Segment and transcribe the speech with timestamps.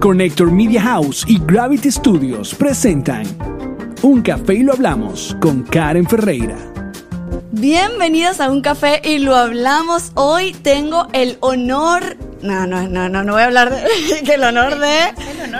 [0.00, 3.26] Connector Media House y Gravity Studios presentan
[4.02, 6.56] Un Café y lo hablamos con Karen Ferreira.
[7.50, 10.12] Bienvenidos a Un Café y lo hablamos.
[10.14, 14.44] Hoy tengo el honor no, no, no, no, no voy a hablar de que el
[14.44, 14.98] honor de,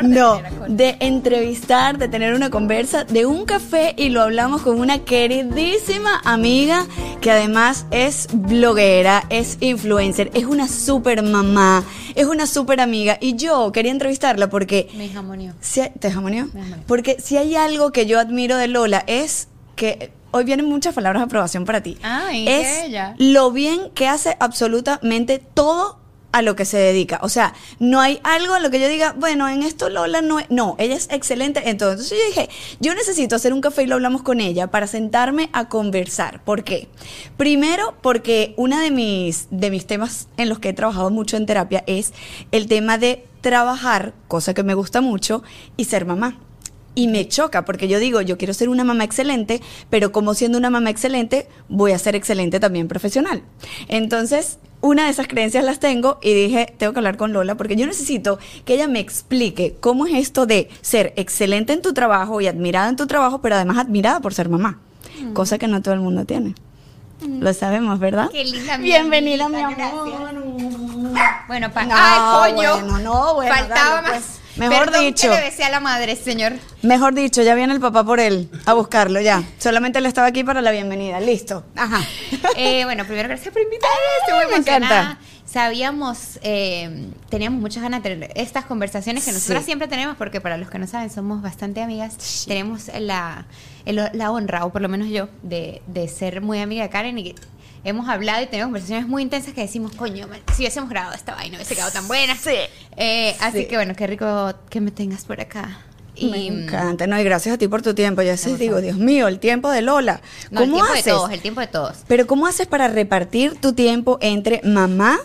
[0.02, 5.00] no, de entrevistar, de tener una conversa, de un café y lo hablamos con una
[5.00, 6.86] queridísima amiga
[7.20, 13.37] que además es bloguera, es influencer, es una super mamá, es una super amiga y
[13.37, 15.54] yo quería entrevistarla porque me jamonió.
[15.60, 16.48] Si, ¿Te jamonió?
[16.87, 21.20] Porque si hay algo que yo admiro de Lola es que hoy vienen muchas palabras
[21.23, 21.96] de aprobación para ti.
[22.02, 23.15] Ah, es ella?
[23.18, 25.98] lo bien que hace absolutamente todo
[26.32, 27.20] a lo que se dedica.
[27.23, 30.38] O sea, no hay algo en lo que yo diga, bueno, en esto Lola no
[30.38, 30.51] es.
[30.51, 31.70] No, ella es excelente.
[31.70, 32.48] Entonces yo dije,
[32.80, 36.45] yo necesito hacer un café y lo hablamos con ella para sentarme a conversar.
[36.45, 36.88] ¿Por qué?
[37.37, 41.46] Primero, porque uno de mis, de mis temas en los que he trabajado mucho en
[41.46, 42.12] terapia es
[42.52, 45.43] el tema de trabajar, cosa que me gusta mucho,
[45.76, 46.38] y ser mamá.
[46.95, 50.59] Y me choca porque yo digo, yo quiero ser una mamá excelente, pero como siendo
[50.59, 53.43] una mamá excelente, voy a ser excelente también profesional.
[53.87, 57.76] Entonces, una de esas creencias las tengo y dije, tengo que hablar con Lola porque
[57.76, 62.40] yo necesito que ella me explique cómo es esto de ser excelente en tu trabajo
[62.40, 64.78] y admirada en tu trabajo, pero además admirada por ser mamá,
[65.21, 65.32] mm.
[65.32, 66.54] cosa que no todo el mundo tiene.
[67.21, 67.43] Mm.
[67.43, 68.31] Lo sabemos, ¿verdad?
[68.31, 69.76] Qué linda Bienvenida, mi amor.
[71.49, 71.88] Bueno, para.
[72.44, 72.75] ¡Ay, coño!
[72.75, 74.10] Bueno, no, bueno, Faltaba más.
[74.10, 74.38] Pues.
[74.59, 75.28] Mejor dicho.
[75.28, 76.53] Que le besé a la madre, señor.
[76.82, 79.42] Mejor dicho, ya viene el papá por él a buscarlo, ya.
[79.59, 81.20] Solamente él estaba aquí para la bienvenida.
[81.20, 81.65] Listo.
[81.76, 82.00] Ajá.
[82.56, 83.97] Eh, bueno, primero gracias por invitarme.
[84.20, 85.19] Estoy muy emocionada.
[85.44, 90.56] Sabíamos, eh, teníamos muchas ganas de tener estas conversaciones que nosotras siempre tenemos, porque para
[90.56, 92.44] los que no saben, somos bastante amigas.
[92.48, 93.47] Tenemos la,
[93.87, 97.34] la honra, o por lo menos yo, de, de ser muy amiga de Karen y
[97.84, 101.56] hemos hablado y tenemos conversaciones muy intensas que decimos, coño, si hubiésemos grabado esta vaina,
[101.56, 102.37] hubiese quedado tan buena.
[102.37, 102.54] Sí.
[102.97, 105.84] Eh, así que bueno, qué rico que me tengas por acá.
[106.21, 108.22] Y, me encanta, no, y gracias a ti por tu tiempo.
[108.22, 110.21] Yo sé, digo, Dios mío, el tiempo de Lola.
[110.49, 111.05] ¿Cómo el tiempo haces?
[111.05, 111.99] de todos, el tiempo de todos.
[112.09, 115.19] Pero ¿cómo haces para repartir tu tiempo entre mamá,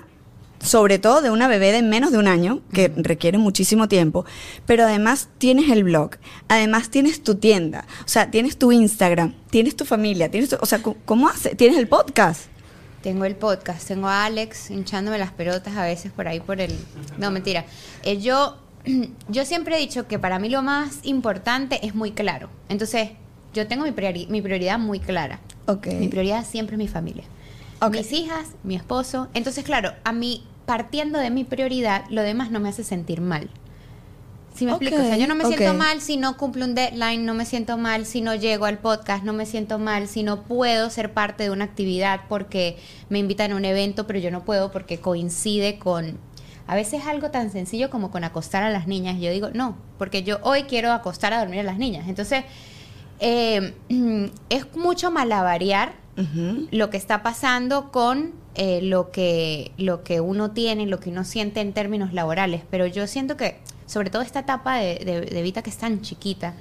[0.63, 4.25] sobre todo de una bebé de menos de un año, que requiere muchísimo tiempo,
[4.65, 6.11] pero además tienes el blog,
[6.47, 10.81] además tienes tu tienda, o sea, tienes tu Instagram, tienes tu familia, tienes o sea,
[11.05, 11.55] ¿cómo haces?
[11.57, 12.45] Tienes el podcast.
[13.01, 16.73] Tengo el podcast, tengo a Alex hinchándome las pelotas a veces por ahí por el...
[17.17, 17.65] No, mentira.
[18.03, 18.57] Eh, yo,
[19.27, 22.49] yo siempre he dicho que para mí lo más importante es muy claro.
[22.69, 23.09] Entonces,
[23.53, 23.91] yo tengo mi,
[24.29, 25.41] mi prioridad muy clara.
[25.65, 25.95] Okay.
[25.95, 27.25] Mi prioridad siempre es mi familia.
[27.89, 29.27] Mis hijas, mi esposo.
[29.33, 33.49] Entonces, claro, a mí, partiendo de mi prioridad, lo demás no me hace sentir mal.
[34.55, 37.25] Si me explico, o sea, yo no me siento mal si no cumplo un deadline,
[37.25, 40.43] no me siento mal si no llego al podcast, no me siento mal si no
[40.43, 42.77] puedo ser parte de una actividad porque
[43.09, 46.19] me invitan a un evento, pero yo no puedo porque coincide con
[46.67, 49.19] a veces algo tan sencillo como con acostar a las niñas.
[49.19, 52.07] Yo digo, no, porque yo hoy quiero acostar a dormir a las niñas.
[52.07, 52.43] Entonces,
[53.19, 53.73] eh,
[54.49, 55.93] es mucho malavariar
[56.69, 61.23] lo que está pasando con eh, lo, que, lo que uno tiene, lo que uno
[61.23, 62.61] siente en términos laborales.
[62.69, 66.55] Pero yo siento que sobre todo esta etapa de, de, Vita que es tan chiquita,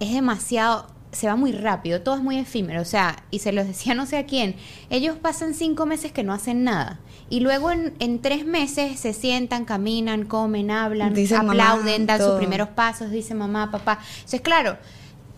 [0.00, 3.66] es demasiado, se va muy rápido, todo es muy efímero, o sea, y se los
[3.66, 4.56] decía no sé a quién,
[4.90, 7.00] ellos pasan cinco meses que no hacen nada,
[7.30, 12.68] y luego en, en tres meses se sientan, caminan, comen, hablan, aplauden, dan sus primeros
[12.68, 14.00] pasos, dice mamá, papá.
[14.16, 14.76] Entonces, claro,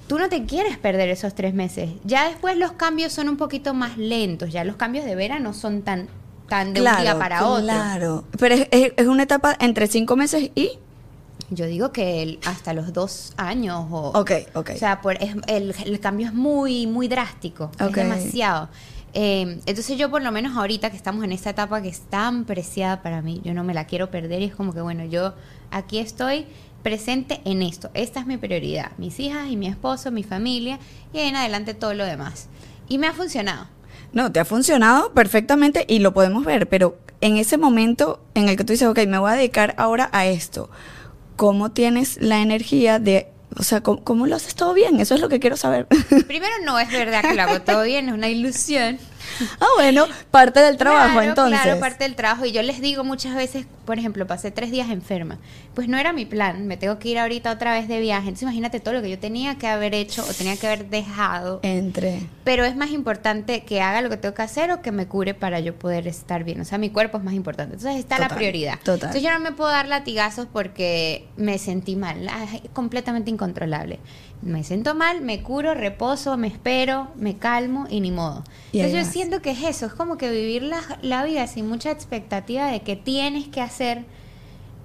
[0.06, 1.90] tú no te quieres perder esos tres meses.
[2.04, 5.82] Ya después los cambios son un poquito más lentos, ya los cambios de verano son
[5.82, 6.08] tan
[6.48, 7.64] tan de un día para otro.
[7.64, 10.78] Claro, pero es, es, una etapa entre cinco meses y...
[11.50, 14.18] Yo digo que hasta los dos años o...
[14.18, 14.70] Ok, ok.
[14.74, 18.68] O sea, por, es, el, el, cambio es muy, muy drástico, es demasiado.
[19.12, 22.44] Eh, entonces yo por lo menos ahorita que estamos en esta etapa que es tan
[22.46, 25.34] preciada para mí, yo no me la quiero perder y es como que bueno, yo
[25.70, 26.46] aquí estoy
[26.84, 30.78] presente en esto, esta es mi prioridad, mis hijas y mi esposo, mi familia
[31.12, 32.48] y en adelante todo lo demás.
[32.88, 33.66] Y me ha funcionado.
[34.12, 38.56] No, te ha funcionado perfectamente y lo podemos ver, pero en ese momento en el
[38.56, 40.70] que tú dices, ok, me voy a dedicar ahora a esto,
[41.34, 44.98] ¿cómo tienes la energía de o sea, ¿cómo, lo haces todo bien?
[44.98, 45.86] Eso es lo que quiero saber.
[46.26, 48.98] Primero, no es verdad que lo hago todo bien, es una ilusión.
[49.60, 51.60] Ah, bueno, parte del trabajo entonces.
[51.60, 52.44] Claro, parte del trabajo.
[52.44, 55.38] Y yo les digo muchas veces, por ejemplo, pasé tres días enferma.
[55.74, 58.28] Pues no era mi plan, me tengo que ir ahorita otra vez de viaje.
[58.28, 61.60] Entonces imagínate todo lo que yo tenía que haber hecho o tenía que haber dejado.
[61.62, 62.26] Entre.
[62.44, 65.34] Pero es más importante que haga lo que tengo que hacer o que me cure
[65.34, 66.60] para yo poder estar bien.
[66.60, 67.74] O sea, mi cuerpo es más importante.
[67.74, 68.78] Entonces está la prioridad.
[68.78, 68.94] Total.
[68.94, 72.28] Entonces yo no me puedo dar latigazos porque me sentí mal.
[72.52, 73.98] Es completamente incontrolable
[74.42, 78.44] me siento mal, me curo, reposo, me espero, me calmo y ni modo.
[78.72, 81.90] Entonces yo siento que es eso, es como que vivir la, la, vida sin mucha
[81.90, 84.04] expectativa de que tienes que hacer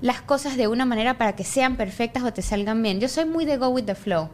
[0.01, 2.99] las cosas de una manera para que sean perfectas o te salgan bien.
[2.99, 4.29] Yo soy muy de go with the flow.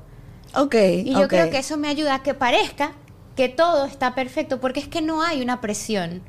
[0.53, 0.75] Ok.
[0.75, 2.94] Y yo creo que eso me ayuda a que parezca
[3.35, 6.21] que todo está perfecto, porque es que no hay una presión.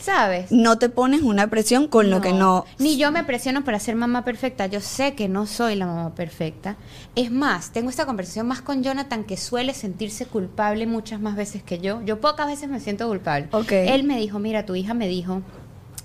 [0.00, 0.50] ¿Sabes?
[0.50, 2.64] No te pones una presión con lo que no.
[2.78, 4.66] Ni yo me presiono para ser mamá perfecta.
[4.66, 6.76] Yo sé que no soy la mamá perfecta.
[7.14, 11.62] Es más, tengo esta conversación más con Jonathan que suele sentirse culpable muchas más veces
[11.62, 12.02] que yo.
[12.02, 13.48] Yo pocas veces me siento culpable.
[13.52, 13.72] Ok.
[13.72, 15.42] Él me dijo, mira, tu hija me dijo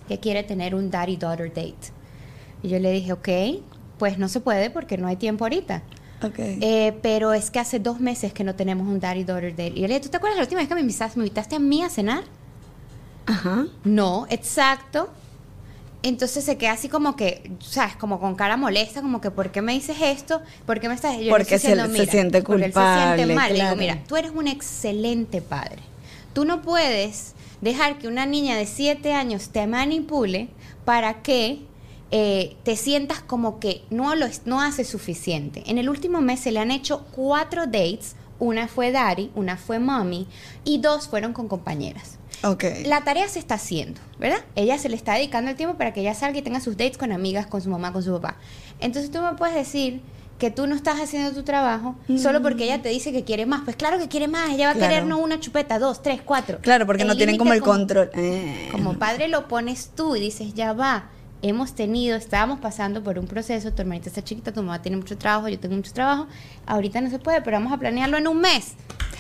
[0.10, 1.94] que quiere tener un daddy-daughter date.
[2.64, 3.30] Y yo le dije, ok,
[3.98, 5.84] pues no se puede porque no hay tiempo ahorita.
[6.22, 6.40] Ok.
[6.40, 9.74] Eh, pero es que hace dos meses que no tenemos un daddy-daughter date.
[9.76, 11.56] Y yo le dije, ¿tú te acuerdas la última vez que me invitaste, me invitaste
[11.56, 12.24] a mí a cenar?
[13.25, 13.68] Ajá.
[13.83, 15.10] No, exacto.
[16.04, 17.95] Entonces se queda así como que, ¿sabes?
[17.95, 20.39] Como con cara molesta, como que, ¿por qué me dices esto?
[20.68, 21.18] ¿Por qué me estás...?
[21.19, 23.48] Yo Porque se- diciendo, se siente porque él se culpable, siente mal.
[23.50, 23.77] Le digo, claro.
[23.81, 25.81] mira, tú eres un excelente padre.
[26.33, 30.50] Tú no puedes dejar que una niña de siete años te manipule
[30.83, 31.62] para que
[32.12, 35.63] eh, te sientas como que no lo no hace suficiente.
[35.66, 38.16] En el último mes se le han hecho cuatro dates.
[38.38, 40.27] Una fue daddy, una fue mommy
[40.66, 42.19] y dos fueron con compañeras.
[42.44, 42.64] Ok.
[42.86, 44.40] La tarea se está haciendo, ¿verdad?
[44.56, 46.98] Ella se le está dedicando el tiempo para que ella salga y tenga sus dates
[46.98, 48.38] con amigas, con su mamá, con su papá.
[48.80, 50.02] Entonces tú me puedes decir
[50.38, 53.62] que tú no estás haciendo tu trabajo solo porque ella te dice que quiere más.
[53.64, 54.50] Pues claro que quiere más.
[54.52, 56.60] Ella va a querer no una chupeta, dos, tres, cuatro.
[56.62, 58.10] Claro, porque no tienen como el control.
[58.14, 58.70] Eh.
[58.72, 61.10] Como padre lo pones tú y dices, ya va.
[61.42, 65.18] Hemos tenido, estábamos pasando por un proceso, tu hermanita está chiquita, tu mamá tiene mucho
[65.18, 66.28] trabajo, yo tengo mucho trabajo,
[66.66, 68.74] ahorita no se puede, pero vamos a planearlo en un mes.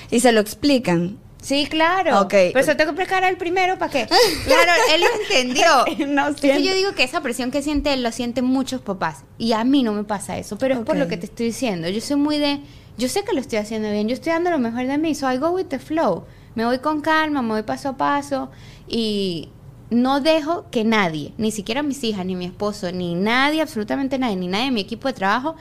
[0.09, 1.19] Y se lo explican.
[1.45, 2.21] Sí, claro.
[2.21, 2.33] Ok.
[2.53, 4.07] Pero se tengo que explicar a él primero para que.
[4.45, 6.07] Claro, él lo entendió.
[6.07, 9.25] No Es que yo digo que esa presión que siente él lo sienten muchos papás.
[9.37, 10.57] Y a mí no me pasa eso.
[10.57, 11.87] Pero es por lo que te estoy diciendo.
[11.87, 12.61] Yo soy muy de.
[12.97, 14.07] Yo sé que lo estoy haciendo bien.
[14.07, 15.13] Yo estoy dando lo mejor de mí.
[15.13, 16.25] So I go with the flow.
[16.55, 18.49] Me voy con calma, me voy paso a paso.
[18.87, 19.49] Y
[19.91, 24.35] no dejo que nadie, ni siquiera mis hijas, ni mi esposo, ni nadie, absolutamente nadie,
[24.35, 25.55] ni nadie de mi equipo de trabajo,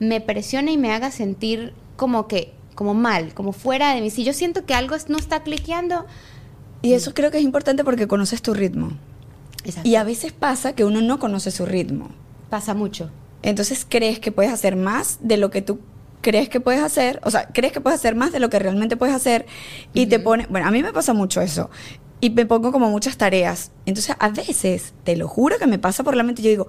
[0.00, 4.08] me presione y me haga sentir como que, como mal, como fuera de mí.
[4.08, 6.06] Si yo siento que algo no está cliqueando,
[6.80, 8.92] Y eso creo que es importante porque conoces tu ritmo.
[9.64, 12.10] exacto, Y a veces pasa que uno no conoce su ritmo.
[12.50, 13.10] pasa mucho.
[13.42, 15.80] Entonces crees que puedes hacer más de lo que tú
[16.20, 18.96] crees que puedes hacer, o sea, crees que puedes hacer más de lo que realmente
[18.96, 19.46] puedes hacer
[19.92, 21.70] y te pone, bueno, a mí me pasa mucho eso
[22.20, 23.72] y me pongo como muchas tareas.
[23.86, 26.68] Entonces, a veces, te lo juro que me pasa por la mente, yo digo,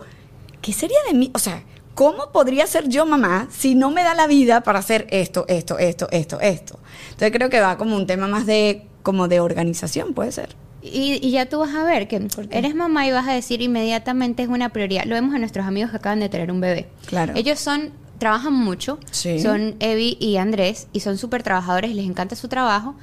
[0.61, 1.29] ¿qué sería de mí?
[1.35, 1.63] O sea,
[1.95, 5.77] ¿cómo podría ser yo mamá si no me da la vida para hacer esto, esto,
[5.77, 6.79] esto, esto, esto?
[7.11, 10.55] Entonces, creo que va como un tema más de como de organización, puede ser.
[10.81, 14.43] Y, y ya tú vas a ver que eres mamá y vas a decir inmediatamente
[14.43, 15.03] es una prioridad.
[15.05, 16.87] Lo vemos a nuestros amigos que acaban de tener un bebé.
[17.05, 17.33] Claro.
[17.35, 18.97] Ellos son, trabajan mucho.
[19.11, 19.39] Sí.
[19.39, 22.95] Son Evi y Andrés y son súper trabajadores les encanta su trabajo.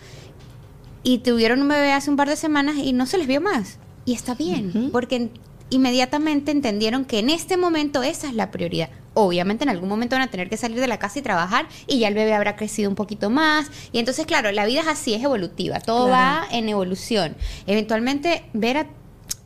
[1.02, 3.78] Y tuvieron un bebé hace un par de semanas y no se les vio más.
[4.06, 4.90] Y está bien, Ujú.
[4.90, 5.30] porque en-
[5.70, 8.88] inmediatamente entendieron que en este momento esa es la prioridad.
[9.14, 11.98] Obviamente en algún momento van a tener que salir de la casa y trabajar y
[11.98, 13.70] ya el bebé habrá crecido un poquito más.
[13.92, 16.12] Y entonces, claro, la vida es así, es evolutiva, todo Claro.
[16.12, 17.34] va en evolución.
[17.66, 18.86] Eventualmente, Vera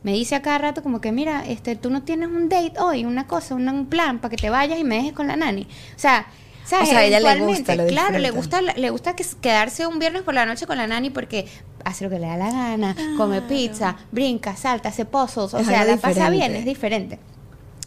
[0.03, 3.05] me dice a cada rato como que, mira, este, tú no tienes un date hoy,
[3.05, 5.63] una cosa, un, un plan para que te vayas y me dejes con la nani.
[5.95, 6.27] O sea...
[6.65, 6.89] ¿sabes?
[6.89, 9.99] O sea, a ella le gusta, lo Claro, le gusta, le gusta que, quedarse un
[9.99, 11.47] viernes por la noche con la nani porque
[11.83, 15.67] hace lo que le da la gana, come pizza, brinca, salta, hace puzzles, o Es
[15.67, 17.19] sea, la pasa bien, es diferente.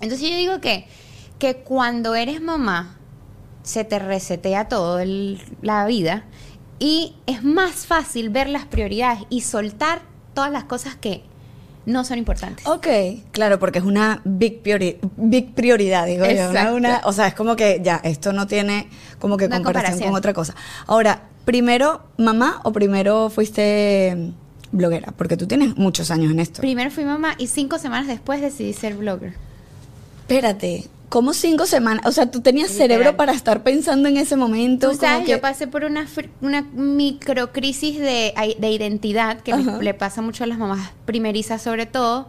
[0.00, 0.86] Entonces yo digo que,
[1.38, 2.98] que cuando eres mamá,
[3.62, 6.24] se te resetea todo el- la vida
[6.78, 10.02] y es más fácil ver las prioridades y soltar
[10.34, 11.22] todas las cosas que
[11.86, 12.66] no son importantes.
[12.66, 12.86] Ok,
[13.32, 16.74] claro, porque es una big, priori- big prioridad, digo yo.
[16.74, 18.88] Una- o sea, es como que ya, esto no tiene
[19.18, 20.08] como que comparación, comparación.
[20.10, 20.54] con otra cosa.
[20.86, 24.32] Ahora, ¿primero mamá o primero fuiste
[24.72, 25.12] bloguera?
[25.16, 26.60] Porque tú tienes muchos años en esto.
[26.60, 29.34] Primero fui mamá y cinco semanas después decidí ser blogger.
[30.22, 32.04] Espérate, ¿cómo cinco semanas?
[32.06, 32.88] O sea, tú tenías Literal.
[32.90, 34.90] cerebro para estar pensando en ese momento.
[34.90, 36.06] Tú como sabes, que- yo pasé por una,
[36.40, 39.78] una microcrisis de, de identidad que le, Ajá.
[39.82, 42.28] le pasa mucho a las mamás primerizas sobre todo.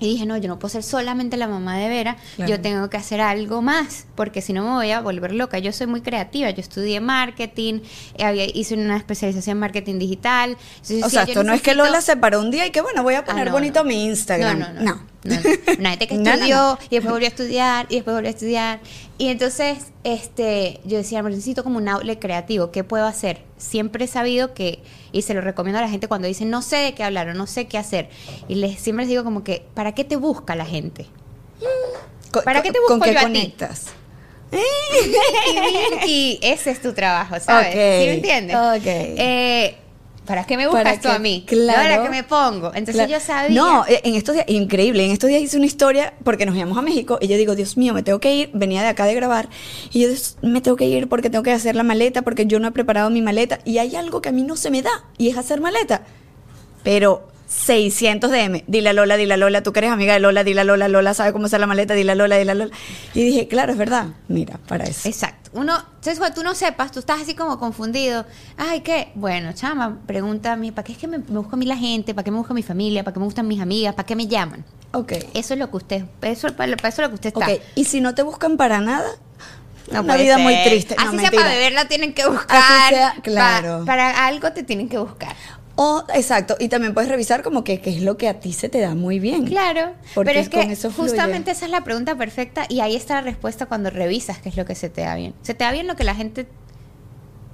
[0.00, 2.50] Y dije, no, yo no puedo ser solamente la mamá de Vera, Claro.
[2.50, 5.60] yo tengo que hacer algo más, porque si no me voy a volver loca.
[5.60, 7.78] Yo soy muy creativa, yo estudié marketing,
[8.18, 10.56] eh, había, hice una especialización en marketing digital.
[10.74, 12.80] Entonces, O sí, sea, esto no es que Lola se paró un día y que
[12.80, 13.88] bueno, voy a Ah, poner no, bonito no.
[13.88, 14.58] mi Instagram.
[14.58, 14.82] No, no, no.
[14.96, 15.36] no, no.
[15.78, 16.32] Una gente que No, no, no.
[16.44, 18.80] estudió y después volvió a estudiar y después volvió a estudiar.
[19.18, 22.70] Y entonces este, yo decía, "Me necesito como un outlet creativo.
[22.70, 23.42] ¿Qué puedo hacer?
[23.56, 24.80] Siempre he sabido que,
[25.12, 27.34] y se lo recomiendo a la gente cuando dicen, no sé de qué hablar o
[27.34, 28.08] no sé qué hacer.
[28.48, 31.06] Y les, siempre les digo como que, ¿para qué te busca la gente?
[32.44, 33.26] ¿Para qué te ¿Con busco qué yo a ti?
[33.28, 33.86] conectas?
[36.06, 37.72] y ese es tu trabajo, ¿sabes?
[37.72, 38.56] ¿Sí me entiendes?
[38.56, 38.82] Ok.
[38.86, 39.74] Eh,
[40.26, 41.44] ¿para qué me buscas tú a mí?
[41.46, 41.82] Claro.
[41.82, 42.68] ¿Para qué me pongo?
[42.68, 43.10] Entonces Claro.
[43.12, 43.54] yo sabía.
[43.60, 46.76] No, eh, en estos días, increíble, en estos días hice una historia porque nos íbamos
[46.78, 49.14] a México y yo digo, Dios mío, me tengo que ir, venía de acá de
[49.14, 49.48] grabar
[49.92, 52.58] y yo "Dios, me tengo que ir porque tengo que hacer la maleta porque yo
[52.60, 55.04] no he preparado mi maleta y hay algo que a mí no se me da
[55.18, 56.02] y es hacer maleta.
[56.82, 60.42] Pero 600 DM, dile a Lola, dile a Lola, tú que eres amiga de Lola,
[60.42, 62.74] dile a Lola, Lola sabe cómo hacer la maleta, dile a Lola, dile a Lola.
[63.14, 65.08] Y dije, claro, es verdad, mira, para eso.
[65.08, 65.50] Exacto.
[65.54, 68.26] Uno, entonces cuando tú no sepas, tú estás así como confundido.
[68.56, 69.12] Ay, ¿qué?
[69.14, 71.76] Bueno, chama, pregunta a mí, ¿para qué es que me, me busca a mí la
[71.76, 72.12] gente?
[72.12, 73.04] ¿Para qué me busca mi familia?
[73.04, 73.94] ¿Para qué me gustan mis amigas?
[73.94, 74.64] ¿Para qué me llaman?
[74.92, 75.12] Ok.
[75.32, 77.46] Eso es lo que usted, eso, para, para eso es lo que usted está.
[77.52, 79.06] Ok, y si no te buscan para nada,
[79.92, 80.96] No una vida muy triste.
[80.96, 81.42] No, Así sea mentira.
[81.44, 82.56] para beber la tienen que buscar.
[82.60, 83.84] Así sea, Pa- claro.
[83.86, 85.36] para algo te tienen que buscar.
[85.76, 88.68] O, exacto, y también puedes revisar como que qué es lo que a ti se
[88.68, 89.44] te da muy bien.
[89.46, 92.94] Claro, Porque pero es con que eso justamente esa es la pregunta perfecta y ahí
[92.94, 95.34] está la respuesta cuando revisas qué es lo que se te da bien.
[95.42, 96.46] Se te da bien lo que la gente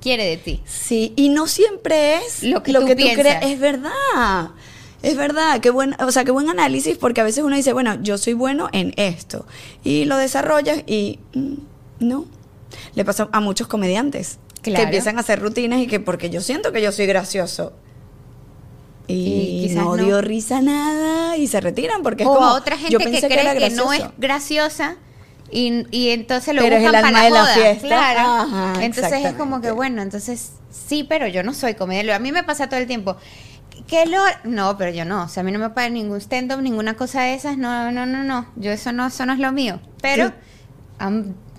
[0.00, 0.62] quiere de ti.
[0.67, 3.39] Sí, y no siempre es Lo que tú crees.
[3.43, 4.50] Es verdad.
[5.03, 7.97] Es verdad, qué buen, o sea, qué buen análisis, porque a veces uno dice, bueno,
[8.03, 9.47] yo soy bueno en esto.
[9.83, 11.55] Y lo desarrollas y mm,
[12.00, 12.27] no.
[12.95, 16.71] Le pasa a muchos comediantes que empiezan a hacer rutinas y que porque yo siento
[16.73, 17.73] que yo soy gracioso.
[19.12, 20.05] Y no, no.
[20.05, 23.40] dio risa nada y se retiran porque es como otra gente yo que pensé cree
[23.40, 24.97] era que, no es graciosa
[25.50, 27.55] y, y entonces lo Pero es buscan el para alma la de la joda.
[27.55, 27.87] fiesta.
[27.88, 28.21] Claro.
[28.21, 32.12] Ajá, entonces es como que bueno, entonces sí, pero yo no soy comediante.
[32.12, 33.17] A mí me pasa todo el tiempo.
[33.87, 35.25] ¿Qué lo No, pero yo no.
[35.25, 37.57] O sea, a mí no me paga ningún stand-up, ninguna cosa de esas.
[37.59, 38.47] No, no, no, no.
[38.55, 39.81] Yo eso no, eso no es lo mío.
[40.00, 40.33] Pero Sí.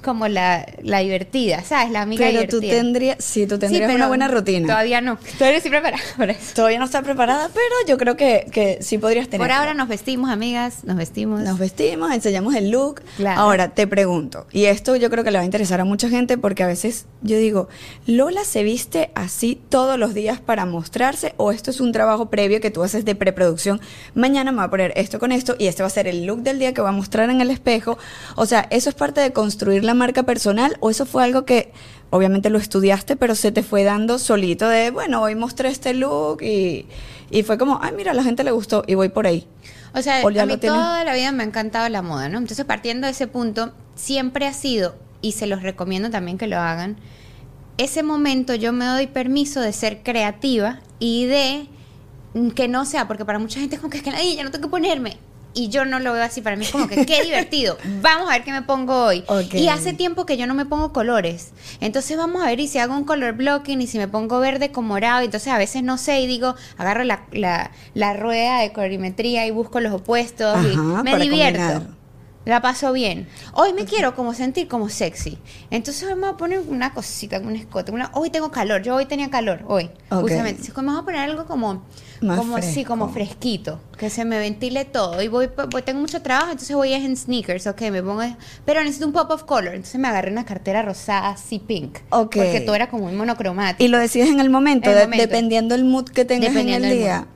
[0.02, 1.92] Como la, la divertida, ¿sabes?
[1.92, 2.72] La amiga Pero tú divertida.
[2.82, 4.68] tendrías, sí, tú tendrías Sí, una buena rutina.
[4.68, 5.18] Todavía no.
[5.38, 6.54] Todavía no estoy preparada para eso.
[6.56, 9.46] Todavía no está preparada, pero yo creo que, que sí podrías tener.
[9.46, 10.84] Por ahora nos vestimos, amigas.
[10.84, 11.42] Nos vestimos.
[11.42, 13.02] Nos vestimos, enseñamos el look.
[13.18, 13.40] Claro.
[13.42, 16.38] Ahora, te pregunto, y esto yo creo que le va a interesar a mucha gente
[16.38, 17.70] porque a veces yo digo,
[18.06, 22.60] ¿Lola se viste así todos los días para mostrarse o esto es un trabajo previo
[22.62, 23.80] que tú haces de preproducción?
[24.16, 26.42] Mañana me voy a poner esto con esto y este va a ser el look
[26.42, 27.98] del día que voy a mostrar en el espejo.
[28.36, 31.72] O sea, ¿eso es parte de construir la marca personal o eso fue algo que
[32.10, 36.42] obviamente lo estudiaste, pero se te fue dando solito de, bueno, hoy mostré este look
[36.42, 36.86] y,
[37.30, 39.48] y fue como, ay, mira, a la gente le gustó y voy por ahí?
[39.94, 42.38] O sea, O a mí toda la vida me ha encantado la moda, ¿no?
[42.38, 46.58] Entonces, partiendo de ese punto, siempre ha sido, y se los recomiendo también que lo
[46.58, 46.98] hagan,
[47.78, 51.68] ese momento yo me doy permiso de ser creativa y de
[52.34, 54.44] mm, que no sea, porque para mucha gente es como que es que "Ay, ya
[54.44, 55.18] no tengo que ponerme.
[55.54, 57.78] Y yo no lo veo así, para mí es como que qué divertido.
[58.02, 59.24] Vamos a ver qué me pongo hoy.
[59.54, 61.52] Y hace tiempo que yo no me pongo colores.
[61.80, 64.72] Entonces vamos a ver y si hago un color blocking y si me pongo verde
[64.72, 65.24] con morado.
[65.24, 69.52] Entonces a veces no sé y digo, agarro la, la, la rueda de colorimetría y
[69.52, 71.60] busco los opuestos y me divierto.
[71.62, 72.01] combinar.
[72.44, 73.28] La paso bien.
[73.54, 75.38] Hoy me quiero como sentir como sexy.
[75.70, 77.92] Entonces hoy me voy a poner una cosita, un escote.
[77.92, 78.82] Una, hoy tengo calor.
[78.82, 79.60] Yo hoy tenía calor.
[79.68, 79.92] Hoy.
[80.10, 80.22] Ok.
[80.22, 80.62] Justamente.
[80.62, 81.84] Entonces, me voy a poner algo como,
[82.22, 82.90] Más como sí, fresco.
[82.90, 83.80] como fresquito.
[83.96, 85.22] Que se me ventile todo.
[85.22, 87.68] Y voy, voy- tengo mucho trabajo, entonces voy en sneakers.
[87.68, 88.24] Ok, me pongo.
[88.66, 89.76] Pero necesito un pop of color.
[89.76, 92.00] Entonces me agarré una cartera rosada así pink.
[92.10, 92.38] Ok.
[92.38, 93.84] Porque todo era como muy monocromático.
[93.84, 95.28] Y lo decides en el momento, En el de- momento.
[95.28, 97.28] dependiendo el mood que tengas en el día.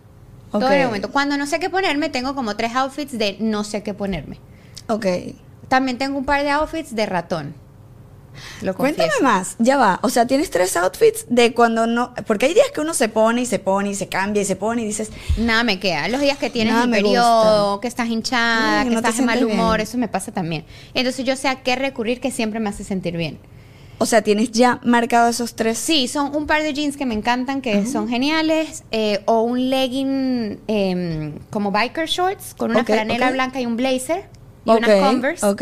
[0.51, 0.61] mood.
[0.61, 1.11] Todo el momento.
[1.11, 4.39] Cuando no sé qué ponerme, tengo como tres outfits de no sé qué ponerme.
[4.87, 5.05] Ok.
[5.67, 7.53] También tengo un par de outfits de ratón.
[8.61, 9.99] Lo Cuéntame más, ya va.
[10.03, 12.13] O sea, tienes tres outfits de cuando no.
[12.27, 14.57] Porque hay días que uno se pone y se pone y se cambia y se
[14.57, 16.09] pone y dices, Nada me queda.
[16.09, 17.81] Los días que tienes me periodo, gusta.
[17.81, 19.87] que estás hinchada, Mm, que no estás de mal humor, bien.
[19.87, 20.65] eso me pasa también.
[20.93, 23.39] Entonces yo sé a qué recurrir que siempre me hace sentir bien.
[23.99, 25.77] o sea, tienes ya marcado esos tres.
[25.77, 29.69] Sí, son un par de jeans que me encantan, que son geniales, eh, o un
[29.69, 33.33] legging em, como biker shorts con una Ok, franela ok.
[33.33, 34.27] blanca y un blazer
[34.65, 35.45] y Ok, unas Converse.
[35.45, 35.61] Ok.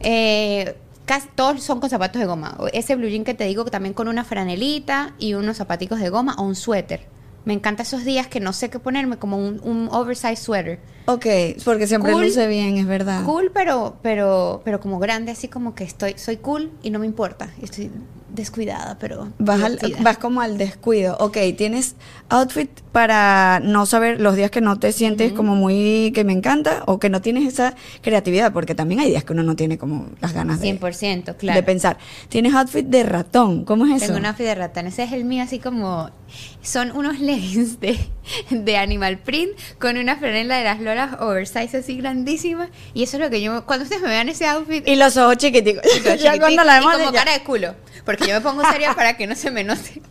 [0.00, 2.58] Eh, casi todos son con zapatos de goma.
[2.72, 6.34] Ese blue jean que te digo también con una franelita y unos zapaticos de goma
[6.38, 7.06] o un suéter.
[7.44, 10.78] Me encanta esos días que no sé qué ponerme, como un, un oversized sweater.
[11.06, 11.26] Ok,
[11.64, 12.22] porque siempre Cool.
[12.26, 13.24] luce bien, es verdad.
[13.24, 17.06] Cool, pero, pero, pero como grande, así como que estoy, soy cool y no me
[17.06, 17.50] importa.
[17.60, 17.90] Estoy
[18.32, 20.02] descuidada, pero Vas, al- divertida.
[20.02, 21.16] vas como al descuido.
[21.20, 21.94] Ok, tienes
[22.28, 26.82] outfit para no saber los días que no te sientes como muy que me encanta
[26.86, 30.08] o que no tienes esa creatividad, porque también hay días que uno no tiene como
[30.20, 31.56] las ganas de, 100%, claro.
[31.56, 31.98] de pensar.
[32.28, 34.06] Tienes outfit de ratón, ¿cómo es eso?
[34.06, 34.86] Tengo una outfit de ratón.
[34.86, 36.10] Ese es el mío, así como.
[36.62, 37.98] Son unos leggings de,
[38.50, 42.70] de animal print con una franela de las loras oversize así grandísima.
[42.94, 43.66] Y eso es lo que yo.
[43.66, 44.86] Cuando ustedes me vean ese outfit.
[44.88, 45.82] Y los ojos chiquiticos.
[46.22, 47.74] ya cuando la y como ya- cara de culo.
[48.04, 50.02] Porque yo me pongo seria para que no se me note.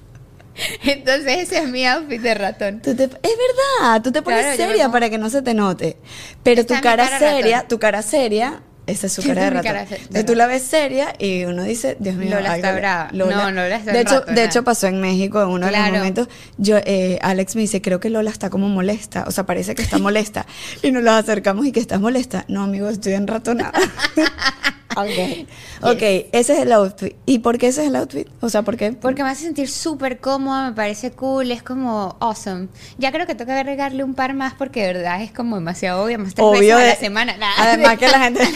[0.84, 2.82] Entonces, ese es mi outfit de ratón.
[2.82, 5.53] Tú te- es verdad, tú te pones Claro, seria pongo- para que no se te
[5.53, 5.98] note.
[6.44, 9.63] Pero tu cara, cara seria, tu cara seria Esa es su cara de ratón.
[9.72, 13.10] cara de- Entonces tú la ves seria y uno dice, Dios mío, Lola está brava.
[13.13, 14.41] No, Lola está de hecho, de ¿no?
[14.41, 15.98] hecho pasó en México en uno de los Claro.
[15.98, 16.27] momentos.
[16.58, 19.24] Yo, eh, Alex me dice, creo que Lola está como molesta.
[19.27, 20.46] O sea, parece que está molesta.
[20.82, 22.44] y nos las acercamos y que estás molesta.
[22.50, 23.27] No, amigo, estoy en
[24.95, 25.45] ratonada.
[25.81, 26.01] ok.
[26.31, 27.15] Ese es el outfit.
[27.25, 28.27] ¿Y por qué ese es el outfit?
[28.41, 28.91] O sea, ¿por qué?
[28.93, 32.67] Porque me hace sentir súper cómoda, me parece cool, es como awesome.
[32.98, 36.19] Ya creo que toca agregarle un par más porque de verdad es como demasiado obvio,
[36.19, 37.38] más tres Obvio veces a de- la semana.
[37.38, 37.53] Nah.
[37.57, 38.43] Además que la gente...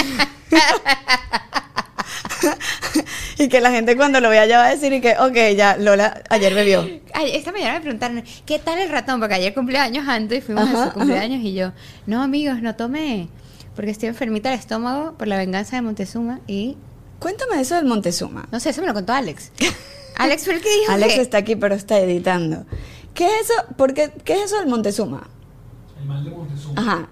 [3.37, 5.77] y que la gente cuando lo vea ya va a decir y que, ok, ya,
[5.77, 6.87] Lola ayer bebió.
[7.25, 9.19] Esta mañana me preguntaron, ¿qué tal el ratón?
[9.19, 11.71] Porque ayer cumpleaños antes y fuimos Ajá, a su cumpleaños y yo,
[12.05, 13.29] no amigos, no tomé,
[13.75, 16.77] porque estoy enfermita del estómago por la venganza de Montezuma y,
[17.20, 18.48] Cuéntame eso del Montezuma.
[18.51, 19.51] no sé, eso me lo contó Alex.
[20.17, 22.65] Alex fue el que dijo Alex que- está aquí, pero está editando.
[23.13, 23.53] ¿Qué es eso?
[23.77, 25.27] ¿Por qué, ¿Qué es eso del Montezuma?
[26.00, 26.82] El mal de Montezuma.
[26.82, 27.10] Ajá.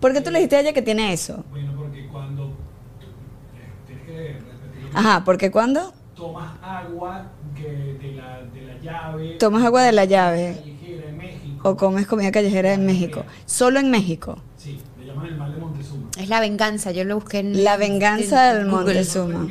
[0.00, 1.44] ¿Por qué tú le dijiste a ella que tiene eso?
[1.50, 7.26] Bueno, porque cuando eh, tienes que repetirlo, Ajá, porque cuando tomas agua
[7.56, 7.64] que
[8.00, 9.36] de, la, de la llave.
[9.38, 10.56] Tomas agua de la llave.
[10.60, 11.68] Callejera en México.
[11.68, 14.38] o comes comida callejera en México, solo en México.
[14.56, 16.08] Sí, le llaman el mal de Montezuma.
[16.20, 18.66] Es la venganza, yo lo busqué en La venganza en del.
[18.66, 19.46] Montezuma.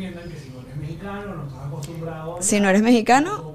[2.40, 3.54] Si no eres mexicano,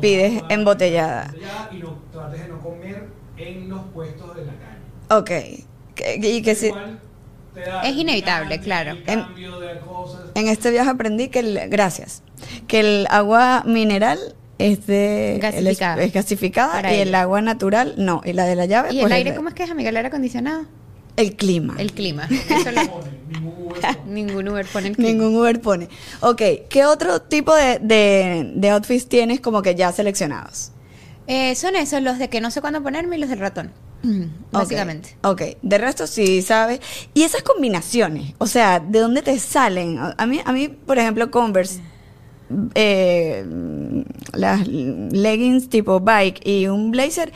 [0.00, 1.32] pides embotellada.
[1.72, 5.20] Y no trates de no comer en los puestos de la calle.
[5.20, 5.64] Ok.
[5.94, 6.72] Que- Y que si,
[7.84, 8.96] Es inevitable, cambio, claro.
[10.34, 12.22] En- este viaje aprendí que el, gracias,
[12.66, 14.18] que el agua mineral
[14.58, 16.00] es de Gasificada.
[16.02, 19.06] es, es gasificada y el agua natural no, y la de la llave ¿Y pues
[19.06, 19.90] el es aire de- cómo es que es, amiga?
[19.90, 20.64] ¿El aire acondicionado?
[21.16, 21.74] El clima.
[21.78, 22.28] El clima.
[22.28, 23.98] Eso lo- Pone, ningún Uber pone.
[24.06, 25.10] Ningún Uber pone el clima.
[25.10, 25.88] Ningún Uber pone.
[26.20, 30.70] Ok, ¿qué otro tipo de, de, de outfits tienes como que ya seleccionados?
[31.26, 33.70] Eh, son esos, los de que no sé cuándo ponerme y los del ratón.
[34.52, 35.16] Básicamente.
[35.22, 35.56] Ok, ok.
[35.62, 36.80] de resto sí sabes.
[37.14, 39.98] Y esas combinaciones, o sea, ¿de dónde te salen?
[40.16, 41.80] A mí, a mí por ejemplo, Converse,
[42.74, 43.44] eh,
[44.34, 47.32] las leggings tipo bike y un blazer,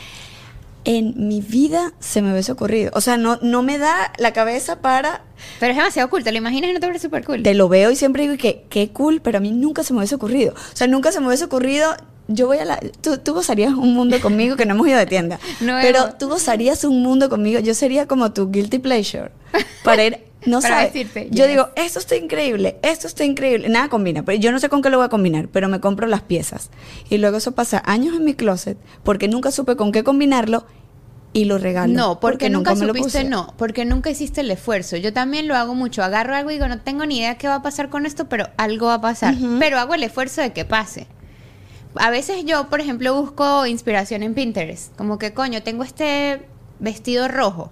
[0.87, 2.93] en mi vida se me hubiese ocurrido.
[2.95, 5.25] O sea, no, no me da la cabeza para...
[5.59, 7.43] Pero es demasiado cool, ¿te lo imaginas y no te parece súper cool?
[7.43, 9.99] Te lo veo y siempre digo que qué cool, pero a mí nunca se me
[9.99, 10.55] hubiese ocurrido.
[10.55, 11.95] O sea, nunca se me hubiese ocurrido...
[12.29, 12.81] Yo voy a la...
[13.01, 15.39] Tú, tú gozarías un mundo conmigo que no hemos ido de tienda.
[15.61, 17.61] No pero tú gozarías un mundo conmigo.
[17.61, 19.31] Yo sería como tu guilty pleasure.
[19.83, 20.25] Para ir...
[20.47, 21.49] No Para decirte, yo yes.
[21.49, 23.69] digo, esto está increíble, esto está increíble.
[23.69, 26.07] Nada combina, pero yo no sé con qué lo voy a combinar, pero me compro
[26.07, 26.71] las piezas.
[27.11, 30.65] Y luego eso pasa años en mi closet porque nunca supe con qué combinarlo
[31.37, 31.93] y lo regalo.
[31.93, 34.97] No, porque, nunca, me lo supiste no, porque nunca hiciste el esfuerzo.
[34.97, 36.03] Yo también lo hago mucho.
[36.03, 38.49] Agarro algo y digo, no tengo ni idea qué va a pasar con esto, pero
[38.57, 39.35] algo va a pasar.
[39.59, 41.07] Pero hago el esfuerzo de que pase.
[41.97, 44.97] A veces yo, por ejemplo, busco inspiración en Pinterest.
[44.97, 46.41] Como que, coño, tengo este
[46.79, 47.71] vestido rojo.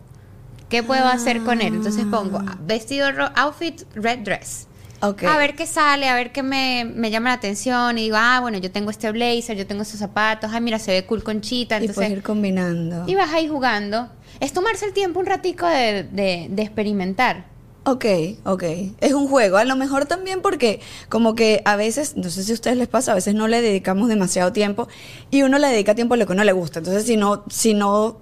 [0.69, 1.75] ¿Qué puedo hacer con él?
[1.75, 4.67] Entonces pongo ah, vestido rojo, outfit, red dress.
[5.03, 5.23] Ok.
[5.25, 7.99] A ver qué sale, a ver qué me, me llama la atención.
[7.99, 10.51] Y digo, ah, bueno, yo tengo este blazer, yo tengo estos zapatos.
[10.53, 11.75] Ay, mira, se ve cool con chita.
[11.77, 13.05] Y Entonces, puedes ir combinando.
[13.07, 14.09] y vas ahí jugando.
[14.41, 17.45] Es tomarse el tiempo un ratico de, de- de experimentar.
[17.87, 18.07] Ok,
[18.45, 18.63] ok.
[19.03, 19.59] Es un juego.
[19.59, 20.81] A lo mejor también porque
[21.11, 23.61] como que a veces, no sé si a ustedes les pasa, a veces no le
[23.61, 24.89] dedicamos demasiado tiempo
[25.31, 26.79] y uno le dedica tiempo a lo que no le gusta.
[26.79, 28.17] Entonces, si no, si no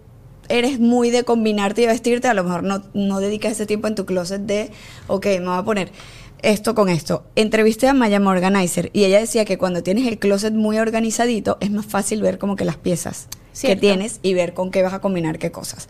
[0.48, 3.94] eres muy de combinarte y vestirte, a lo mejor no, no dedicas ese tiempo en
[3.94, 4.72] tu closet de,
[5.06, 5.92] ok, me voy a poner
[6.42, 7.24] esto con esto.
[7.36, 11.70] Entrevisté a Maya Morganizer y ella decía que cuando tienes el closet muy organizadito es
[11.70, 13.28] más fácil ver como que las piezas
[13.60, 15.88] que tienes y ver con qué vas a combinar qué cosas.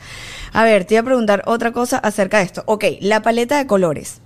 [0.53, 2.63] A ver, te iba a preguntar otra cosa acerca de esto.
[2.67, 4.21] Ok, la paleta de colores.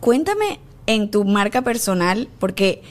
[0.00, 2.82] Cuéntame en tu marca personal, porque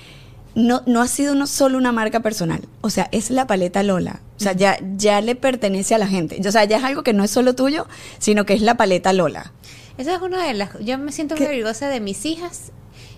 [0.56, 4.22] no, no ha sido no solo una marca personal, o sea, es la paleta Lola.
[4.38, 6.40] O sea, ya, ya le pertenece a la gente.
[6.48, 7.88] O sea, ya es algo que no es solo tuyo,
[8.20, 9.52] sino que es la paleta Lola.
[9.98, 10.70] Esa es una de las...
[10.80, 12.72] Yo me siento muy orgullosa de mis hijas,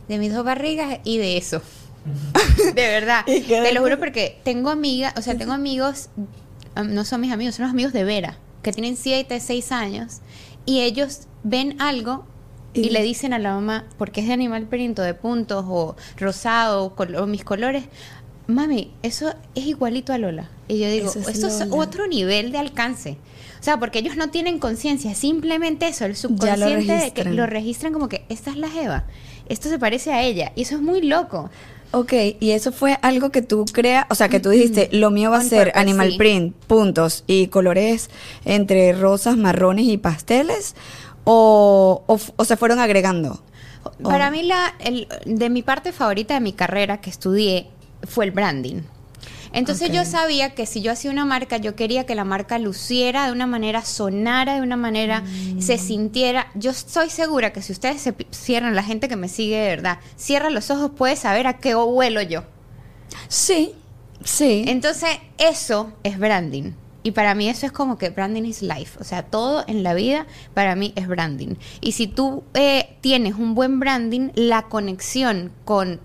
[0.08, 1.62] de mis dos barrigas y de eso.
[2.76, 3.24] de verdad.
[3.28, 6.10] ¿Y qué Te lo juro porque tengo amigas, o sea, tengo amigos,
[6.76, 10.20] no son mis amigos, son los amigos de Vera, que tienen 7, 6 años,
[10.66, 12.26] y ellos ven algo
[12.74, 15.66] y, Y- le dicen a la mamá, porque es de animal print o de puntos
[15.68, 17.86] o rosado o, col- o mis colores,
[18.48, 20.50] mami, eso es igualito a Lola.
[20.68, 23.18] Y yo digo, Eso es otro nivel de alcance.
[23.65, 27.47] O sea, porque ellos no tienen conciencia, simplemente eso, el lo subconsciente de que lo
[27.47, 29.06] registran como que esta es la Jeva,
[29.49, 31.49] esto se parece a ella, y eso es muy loco.
[31.89, 35.32] Ok, y eso fue algo que tú creas, o sea, que tú dijiste, lo mío
[35.32, 36.17] va a ser animal sí.
[36.19, 38.12] print, puntos, y colores
[38.45, 40.75] entre rosas, marrones y pasteles,
[41.23, 43.41] o, o, f- o se fueron agregando.
[44.04, 44.32] Para Oh.
[44.32, 47.65] mí, la, el, de mi parte favorita de mi carrera que estudié
[48.04, 48.82] fue el branding.
[49.56, 53.26] Entonces yo sabía que si yo hacía una marca, yo quería que la marca luciera
[53.26, 55.62] de una manera, sonara de una manera, Mm.
[55.62, 56.48] se sintiera.
[56.56, 60.00] Yo estoy segura que si ustedes se cierran, la gente que me sigue de verdad,
[60.15, 62.44] cierra los ojos, puede saber a qué huelo yo.
[63.28, 63.74] Sí,
[64.24, 64.65] sí.
[64.68, 66.72] Entonces, eso es branding.
[67.04, 68.98] Y para mí eso es como que branding is life.
[69.00, 71.54] O sea, todo en la vida para mí es branding.
[71.80, 76.02] Y si tú eh, tienes un buen branding, la conexión con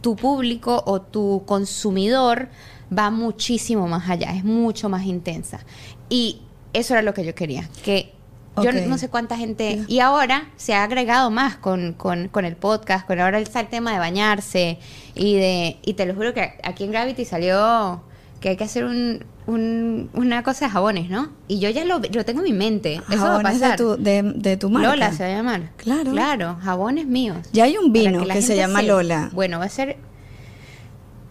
[0.00, 2.48] tu público o tu consumidor
[2.96, 5.60] va muchísimo más allá, es mucho más intensa.
[6.08, 8.14] Y eso era lo que yo quería, que
[8.62, 9.84] yo no sé cuánta gente...
[9.86, 13.68] Y ahora se ha agregado más con, con, con el podcast, con ahora está el
[13.68, 14.78] tema de bañarse
[15.14, 15.78] y de...
[15.82, 18.02] Y te lo juro que aquí en Gravity salió
[18.40, 21.30] que hay que hacer un, un- una cosa de jabones, ¿no?
[21.48, 22.94] Y yo ya lo, lo tengo en mi mente.
[22.94, 23.70] Eso va a Jabones pasar.
[23.72, 24.90] de tu, de, de tu marca.
[24.90, 25.70] Lola se va a llamar.
[25.76, 26.12] Claro.
[26.12, 27.38] Claro, jabones míos.
[27.52, 29.30] Ya hay un vino que se llama se- Lola.
[29.32, 29.96] Bueno, va a ser.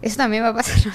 [0.00, 0.76] Eso también va a pasar.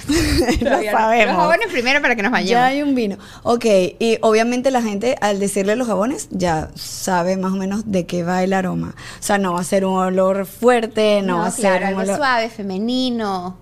[0.62, 0.90] Lo no.
[0.90, 1.34] sabemos.
[1.34, 2.50] Los jabones primero para que nos vayamos.
[2.50, 3.18] Ya hay un vino.
[3.42, 3.64] Ok,
[3.98, 8.22] y obviamente la gente al decirle los jabones ya sabe más o menos de qué
[8.22, 8.94] va el aroma.
[9.20, 11.88] O sea, no va a ser un olor fuerte, no, va a ser claro, un
[11.88, 12.16] algo olor...
[12.16, 13.58] suave, femenino.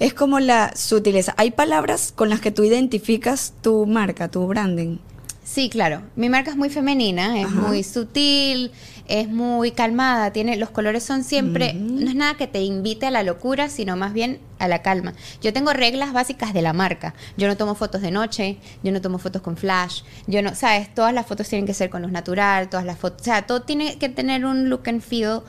[0.00, 1.34] Es como la sutileza.
[1.36, 4.98] Hay palabras con las que tú identificas tu marca, tu branding.
[5.44, 6.02] Sí, claro.
[6.16, 7.60] Mi marca es muy femenina, es Ajá.
[7.60, 8.72] muy sutil,
[9.06, 10.32] es muy calmada.
[10.32, 13.94] Tiene, los colores son siempre, no es nada que te invite a la locura, sino
[13.94, 15.12] más bien a la calma.
[15.42, 17.14] Yo tengo reglas básicas de la marca.
[17.36, 20.94] Yo no tomo fotos de noche, yo no tomo fotos con flash, yo no, sabes,
[20.94, 23.62] todas las fotos tienen que ser con luz natural, todas las fotos, o sea, todo
[23.62, 25.40] tiene que tener un look and feel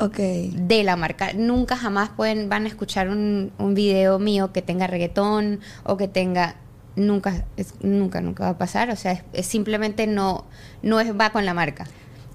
[0.00, 0.16] Ok.
[0.16, 1.32] de la marca.
[1.34, 6.08] Nunca jamás pueden, van a escuchar un, un video mío que tenga reggaetón o que
[6.08, 6.56] tenga.
[6.96, 8.90] Nunca, es- nunca, nunca va a pasar.
[8.90, 10.44] O sea, es, es simplemente no,
[10.82, 11.86] no es, va con la marca.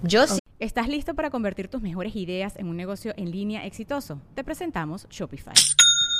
[0.03, 0.39] Yo sí.
[0.59, 4.21] ¿Estás listo para convertir tus mejores ideas en un negocio en línea exitoso?
[4.35, 5.53] Te presentamos Shopify.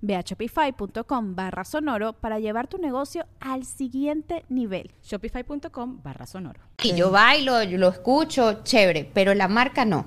[0.00, 4.90] Ve a shopify.com barra sonoro para llevar tu negocio al siguiente nivel.
[5.04, 6.60] Shopify.com barra sonoro.
[6.82, 10.06] Y yo bailo, yo lo escucho, chévere, pero la marca no.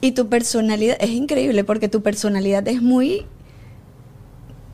[0.00, 3.26] Y tu personalidad es increíble porque tu personalidad es muy.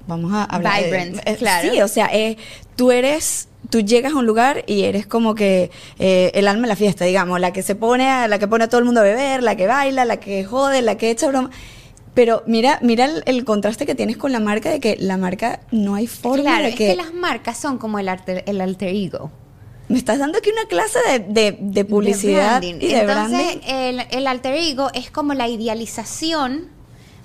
[0.07, 0.79] Vamos a hablar.
[0.81, 1.71] de- Vibrant, eh, claro.
[1.73, 2.37] Sí, o sea, eh,
[2.77, 3.49] tú eres.
[3.71, 7.05] Tú llegas a un lugar y eres como que eh, el alma de la fiesta,
[7.05, 9.43] digamos, la que se pone, a, la que pone a todo el mundo a beber,
[9.43, 11.51] la que baila, la que jode, la que echa broma.
[12.15, 15.61] Pero mira, mira el, el contraste que tienes con la marca de que la marca
[15.71, 18.61] no hay forma Claro, de es que, que las marcas son como el alter, el
[18.61, 19.31] alter ego.
[19.89, 23.61] me estás dando aquí una clase de, de- de publicidad de y de Entonces, branding.
[23.67, 26.69] El, el alter ego es como la idealización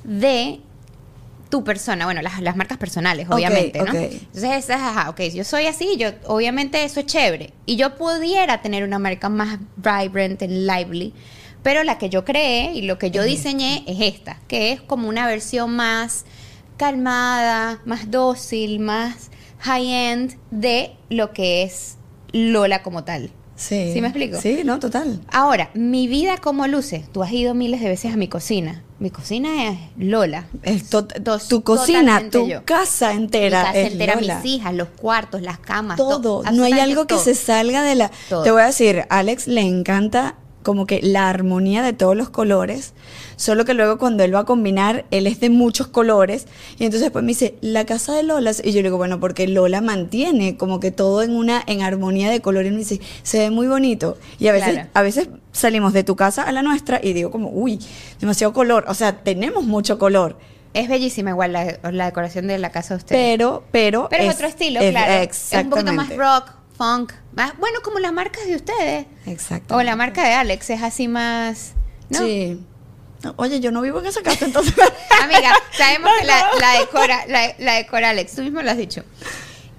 [0.06, 0.62] de
[1.50, 3.86] tu persona, bueno, las, las marcas personales, obviamente, ¿no?
[3.86, 3.96] ok.
[3.96, 7.54] Entonces, es, ajá, ok, yo soy así, yo, obviamente eso es chévere.
[7.66, 11.14] Y yo pudiera tener una marca más vibrant and lively,
[11.68, 15.10] pero la que yo creé y lo que yo diseñé es esta, que es como
[15.10, 16.24] una versión más
[16.78, 21.98] calmada, más dócil, más high-end de lo que es
[22.32, 23.32] Lola como tal.
[23.58, 23.92] Sí.
[23.92, 24.40] ¿Sí me explico?
[24.40, 25.20] Sí, no, total.
[25.30, 27.04] Ahora, mi vida como luce.
[27.12, 28.84] Tú has ido miles de veces a mi cocina.
[29.00, 30.46] Mi cocina es Lola.
[30.64, 31.06] Es to-
[31.50, 32.64] tu cocina, tu yo.
[32.64, 34.40] casa entera Mi casa es entera, Lola.
[34.40, 36.44] mis hijas, los cuartos, las camas, to- todo.
[36.54, 38.12] No hay algo que se salga de la.
[38.30, 38.44] Todo.
[38.44, 40.36] Te voy a decir, Alex le encanta
[40.68, 42.94] como que la armonía de todos los colores,
[43.38, 46.46] solo que luego cuando él va a combinar, él es de muchos colores,
[46.78, 49.48] y entonces después me dice, la casa de Lola, y yo le digo, bueno, porque
[49.48, 53.40] Lola mantiene como que todo en una, en armonía de colores, y me dice, se
[53.40, 54.90] ve muy bonito, y a veces, Claro.
[54.94, 57.80] a veces salimos de tu casa a la nuestra, y digo como, uy,
[58.20, 60.38] demasiado color, o sea, tenemos mucho color,
[60.74, 63.22] Es bellísima igual la, la decoración de la casa de ustedes.
[63.38, 64.08] pero, pero...
[64.12, 65.14] Pero es, otro estilo, es- claro.
[65.24, 67.14] Es un poquito más rock, funk.
[67.36, 69.06] Más, bueno, como las marcas de ustedes.
[69.26, 69.76] Exacto.
[69.76, 71.74] O la marca de Alex es así más...
[72.10, 72.20] ¿no?
[72.20, 72.60] Sí.
[73.36, 74.74] Oye, yo no vivo en esa casa, entonces.
[75.24, 79.04] Amiga, sabemos que la, la decora, la, la decora Alex, tú mismo lo has dicho.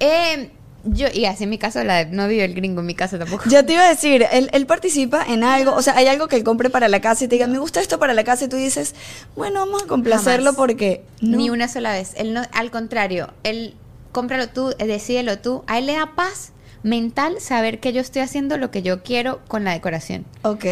[0.00, 0.50] Eh,
[0.84, 3.44] Yo, y así en mi caso, la, no vive el gringo en mi casa tampoco.
[3.48, 6.36] Ya te iba a decir, él, él participa en algo, o sea, hay algo que
[6.36, 8.48] él compre para la casa y te diga, me gusta esto para la casa y
[8.48, 8.94] tú dices,
[9.36, 10.56] bueno, vamos a complacerlo Jamás.
[10.56, 11.36] porque no.
[11.36, 12.12] Ni una sola vez.
[12.16, 13.74] Él no, al contrario, él
[14.12, 15.62] cómpralo tú, eh, decídelo tú.
[15.66, 16.52] A él le da paz
[16.82, 20.24] mental saber que yo estoy haciendo lo que yo quiero con la decoración.
[20.42, 20.64] Ok,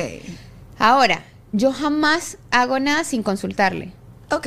[0.78, 3.92] Ahora, yo jamás hago nada sin consultarle.
[4.30, 4.46] ok.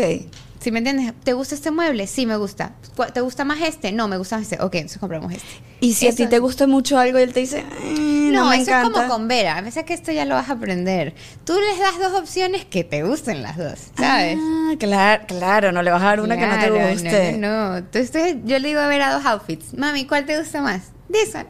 [0.60, 1.14] ¿Sí me entiendes?
[1.24, 2.06] ¿Te gusta este mueble?
[2.06, 2.74] Sí, me gusta.
[2.98, 3.94] ¿Cu- ¿Te gusta más este?
[3.94, 4.62] No, me gusta más este.
[4.62, 5.48] Ok, entonces compramos este.
[5.80, 8.50] Y si a ti te gusta mucho algo y él te dice, "Eh, no, No,
[8.50, 8.88] me eso encanta.
[8.90, 9.56] es como con Vera.
[9.56, 11.16] A veces que esto ya lo vas a aprender.
[11.46, 14.38] Tú les das dos opciones que te gusten las dos, ¿sabes?
[14.38, 17.38] Ah, claro, claro, no le vas a dar una que no te guste.
[17.38, 17.78] No, no, no.
[17.78, 19.74] Entonces yo le digo a Vera dos outfits.
[19.78, 20.92] Mami, ¿cuál te gusta más?
[21.12, 21.46] This one.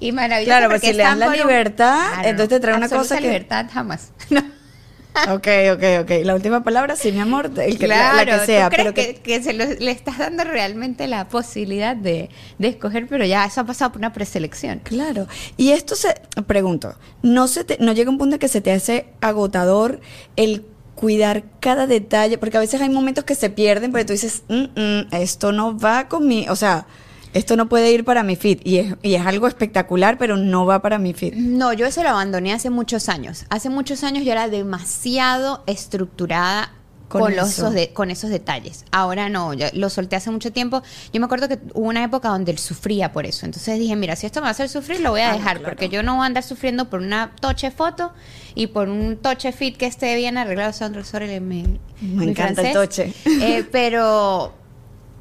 [0.00, 0.48] Y maravilloso.
[0.50, 3.16] Claro, pero porque si le están la un- libertad, Claro, entonces te trae una cosa
[3.16, 4.10] que- libertad jamás.
[4.30, 5.34] No.
[5.34, 6.10] Ok, ok, ok.
[6.24, 8.68] La última palabra, sí, mi amor, el que, la- claro, la, que sea.
[8.68, 12.28] ¿tú crees pero que, que, que se lo- le estás dando realmente la posibilidad de,
[12.58, 14.80] de escoger, pero ya eso ha pasado por una preselección.
[14.84, 15.26] Claro.
[15.56, 16.14] Y esto se,
[16.46, 20.00] pregunto, ¿no, se te, ¿no llega un punto en que se te hace agotador
[20.36, 22.36] el cuidar cada detalle?
[22.36, 25.78] Porque a veces hay momentos que se pierden, porque tú dices, "Mm, mm, esto no
[25.78, 26.86] va con mi, o sea,
[27.36, 28.60] esto no puede ir para mi fit.
[28.66, 31.34] Y es, y es algo espectacular, pero no va para mi fit.
[31.34, 33.44] No, yo eso lo abandoné hace muchos años.
[33.50, 36.72] Hace muchos años yo era demasiado estructurada
[37.08, 38.84] Con esos de- con esos detalles.
[38.90, 40.82] Ahora no, yo lo solté hace mucho tiempo.
[41.12, 43.46] Yo me acuerdo que hubo una época donde él sufría por eso.
[43.46, 45.58] Entonces dije, mira, si esto me va a hacer sufrir, lo voy a Ah, dejar,
[45.58, 45.64] claro.
[45.76, 48.12] porque yo no voy a andar sufriendo por una toche foto
[48.56, 50.72] y por un toche fit que esté bien arreglado.
[50.72, 51.02] Sandro,
[51.40, 53.12] Me mi encanta el toche.
[53.24, 54.52] Eh, pero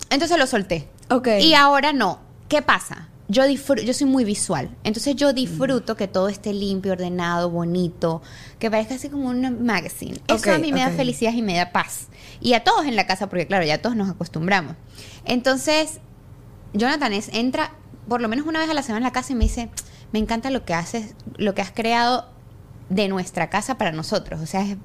[0.09, 0.87] entonces lo solté.
[1.09, 1.27] Ok.
[1.39, 2.19] Y ahora no.
[2.47, 3.09] ¿Qué pasa?
[3.27, 4.69] Yo disfruto, yo soy muy visual.
[4.83, 8.21] Entonces yo disfruto que todo esté limpio, ordenado, bonito,
[8.59, 10.19] que parezca así como un magazine.
[10.27, 12.07] Eso a mí me da felicidad y me da paz.
[12.39, 14.75] Y a todos en la casa, porque claro, ya todos nos acostumbramos.
[15.25, 15.99] Entonces,
[16.73, 17.71] Jonathan es, entra
[18.07, 19.69] por lo menos una vez a la semana en la casa y me dice,
[20.11, 22.29] me encanta lo que haces, lo que has creado
[22.89, 24.39] de nuestra casa para nosotros.
[24.41, 24.77] O sea, es-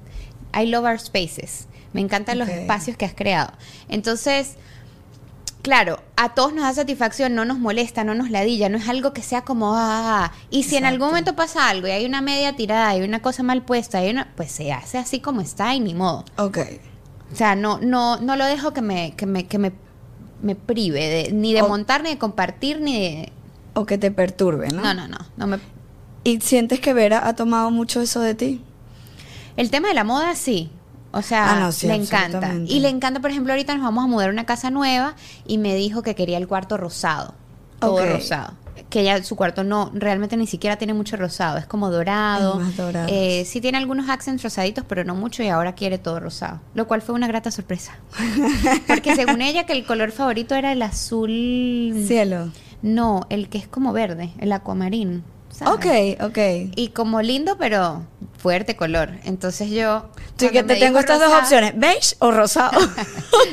[0.59, 1.67] I love our spaces.
[1.93, 3.51] Me encantan los espacios que has creado.
[3.87, 4.55] Entonces,
[5.61, 9.13] claro, a todos nos da satisfacción, no nos molesta, no nos ladilla, no es algo
[9.13, 12.55] que sea como, ah, y si en algún momento pasa algo y hay una media
[12.55, 15.79] tirada, hay una cosa mal puesta, hay una, pues se hace así como está y
[15.79, 16.25] ni modo.
[16.37, 16.57] Ok.
[17.31, 19.71] O sea, no, no, no lo dejo que me, que me, que me,
[20.41, 23.31] me prive de- ni de O- montar, ni de compartir, ni de...
[23.73, 24.81] O que te perturbe, ¿no?
[24.83, 25.17] No, no, no.
[25.37, 25.59] no me...
[26.25, 28.61] ¿Y sientes que Vera ha tomado mucho eso de ti?
[29.57, 30.69] El tema de la moda, sí.
[31.11, 32.53] O sea, Ah, no, sí, le encanta.
[32.65, 35.57] Y le encanta, por ejemplo, ahorita nos vamos a mudar a una casa nueva y
[35.57, 37.33] me dijo que quería el cuarto rosado.
[37.79, 38.53] Todo rosado.
[38.89, 41.57] Que ya su cuarto no, realmente ni siquiera tiene mucho rosado.
[41.57, 42.59] Es como dorado.
[42.59, 43.07] Es más dorado.
[43.09, 46.59] Eh, sí tiene algunos accents rosaditos, pero no mucho y ahora quiere todo rosado.
[46.73, 47.93] Lo cual fue una grata sorpresa.
[48.87, 52.03] Porque según ella que el color favorito era el azul...
[52.07, 52.49] Cielo.
[52.81, 55.23] No, el que es como verde, el acuamarín.
[55.49, 55.73] ¿sabes?
[55.73, 56.37] Ok, ok.
[56.75, 58.03] Y como lindo, pero
[58.41, 59.11] fuerte color.
[59.23, 60.09] Entonces yo.
[60.37, 62.71] Cuando que te tengo estas dos opciones, beige o rosado.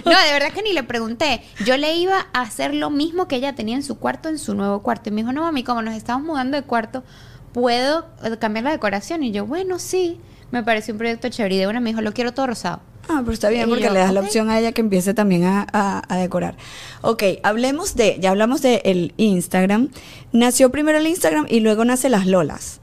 [0.04, 1.42] No, de verdad que ni le pregunté.
[1.64, 4.54] Yo le iba a hacer lo mismo que ella tenía en su cuarto, en su
[4.54, 5.08] nuevo cuarto.
[5.08, 7.04] Y me dijo, no, mami, como nos estamos mudando de cuarto,
[7.52, 9.22] ¿puedo eh, cambiar la decoración?
[9.22, 10.18] Y yo, bueno, sí.
[10.50, 11.54] Me pareció un proyecto chévere.
[11.56, 12.80] Y de una me dijo, lo quiero todo rosado.
[13.08, 15.12] Ah, pero está bien Y porque yo, le das la opción a ella que empiece
[15.14, 16.56] también a, a- a decorar.
[17.02, 19.90] Ok, hablemos de, ya hablamos de el Instagram.
[20.32, 22.80] Nació primero el Instagram y luego nace las Lolas.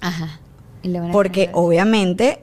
[0.00, 0.39] Ajá.
[1.12, 1.64] Porque cambiar.
[1.64, 2.42] obviamente,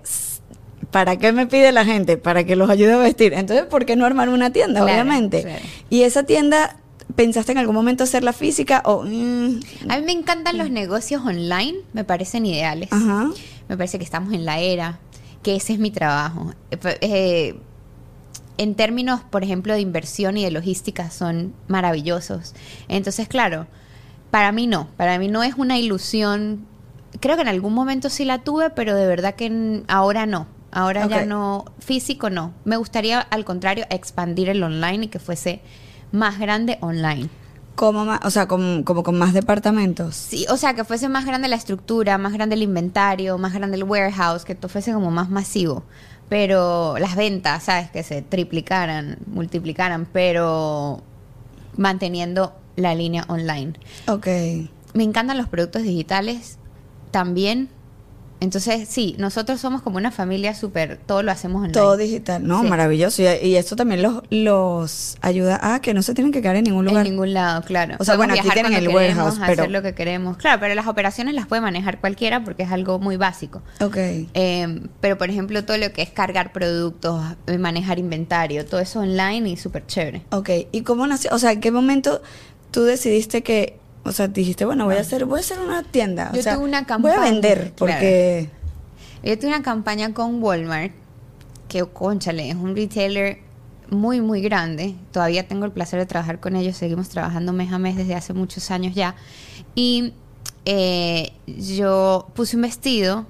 [0.91, 2.17] ¿para qué me pide la gente?
[2.17, 3.33] Para que los ayude a vestir.
[3.33, 4.81] Entonces, ¿por qué no armar una tienda?
[4.81, 5.41] Claro, obviamente.
[5.43, 5.63] claro.
[5.89, 6.77] Y esa tienda,
[7.15, 9.03] ¿pensaste en algún momento hacerla física o...?
[9.03, 12.89] mm, A mí me encantan los negocios online, me parecen ideales.
[12.91, 13.29] Ajá.
[13.69, 14.99] Me parece que estamos en la era,
[15.43, 16.53] que ese es mi trabajo.
[16.71, 17.55] Eh, pe- eh,
[18.59, 22.53] en términos, por ejemplo, de inversión y de logística, son maravillosos.
[22.87, 23.67] Entonces, claro,
[24.31, 26.65] para mí no, para mí no es una ilusión.
[27.19, 30.47] Creo que en algún momento sí la tuve, pero de verdad que ahora no.
[30.71, 32.53] Ahora ya no, físico no.
[32.65, 35.61] Me gustaría, al contrario, expandir el online y que fuese
[36.11, 37.29] más grande online.
[37.75, 40.15] Como, ma- o sea, con- como con más departamentos.
[40.15, 43.77] Sí, o sea, que fuese más grande la estructura, más grande el inventario, más grande
[43.77, 45.83] el warehouse, que todo fuese como más masivo.
[46.29, 47.89] Pero las ventas, ¿sabes?
[47.89, 51.01] Que se triplicaran, multiplicaran, pero
[51.77, 53.73] manteniendo la línea online.
[54.07, 54.27] Ok.
[54.93, 56.57] Me encantan los productos digitales
[57.17, 57.69] también.
[58.39, 61.73] Entonces, sí, nosotros somos como una familia súper, todo lo hacemos online.
[61.73, 62.45] Todo digital.
[62.47, 62.67] No, Sí.
[62.67, 63.23] maravilloso.
[63.23, 66.65] Y, y esto también los, los ayuda a que no se tienen que quedar en
[66.65, 67.03] ningún lugar.
[67.07, 67.95] En ningún lado, claro.
[67.97, 70.37] O sea, Podemos bueno, aquí tienen el queremos, warehouse, pero- hacer lo que queremos.
[70.37, 73.63] Claro, pero las operaciones las puede manejar cualquiera porque es algo muy básico.
[73.81, 73.97] Ok.
[73.97, 78.99] Eh, pero, por ejemplo, todo lo que es cargar productos, eh, manejar inventario, todo eso
[78.99, 80.21] online y súper chévere.
[80.29, 80.49] Ok.
[80.71, 81.31] ¿Y cómo nació?
[81.33, 82.21] O sea, ¿en qué momento
[82.69, 86.31] tú decidiste que, o sea, dijiste, bueno, voy a hacer, voy a hacer una tienda?
[86.33, 88.49] Yo o sea, tuve una Voy a campaña, vender, porque...
[89.23, 90.93] Yo tuve una campaña con Walmart,
[91.67, 93.39] que, conchale, es un retailer
[93.89, 94.95] muy, muy grande.
[95.11, 96.77] Todavía tengo el placer de trabajar con ellos.
[96.77, 99.15] Seguimos trabajando mes a mes desde hace muchos años ya.
[99.75, 100.13] Y
[100.65, 103.25] eh, yo puse un vestido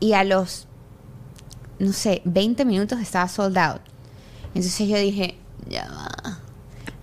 [0.00, 0.68] y a los,
[1.78, 3.80] no sé, 20 minutos estaba sold out.
[4.54, 5.36] Entonces yo dije,
[5.68, 6.40] ya va.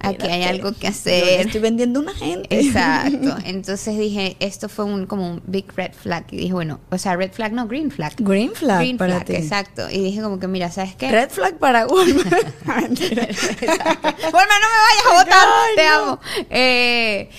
[0.03, 1.45] Aquí hay algo que yo le hacer.
[1.47, 2.59] estoy vendiendo a una gente.
[2.59, 3.35] Exacto.
[3.45, 6.25] Entonces dije, esto fue un como un big red flag.
[6.31, 8.13] Y dije, bueno, o sea, red flag, no, green flag.
[8.17, 9.33] Green flag Green para flag, ti.
[9.35, 9.89] exacto.
[9.89, 11.09] Y dije como que, mira, ¿sabes qué?
[11.11, 12.65] Red flag para Walmart.
[12.65, 13.27] Mentira.
[13.61, 15.47] Walmart, no me vayas a votar.
[15.75, 15.95] Te no.
[15.95, 16.19] amo.
[16.49, 17.29] Eh,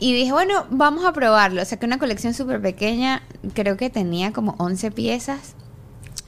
[0.00, 1.62] y dije, bueno, vamos a probarlo.
[1.62, 3.22] O sea, que una colección súper pequeña,
[3.54, 5.54] creo que tenía como 11 piezas.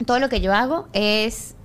[0.05, 1.55] Todo lo que yo hago es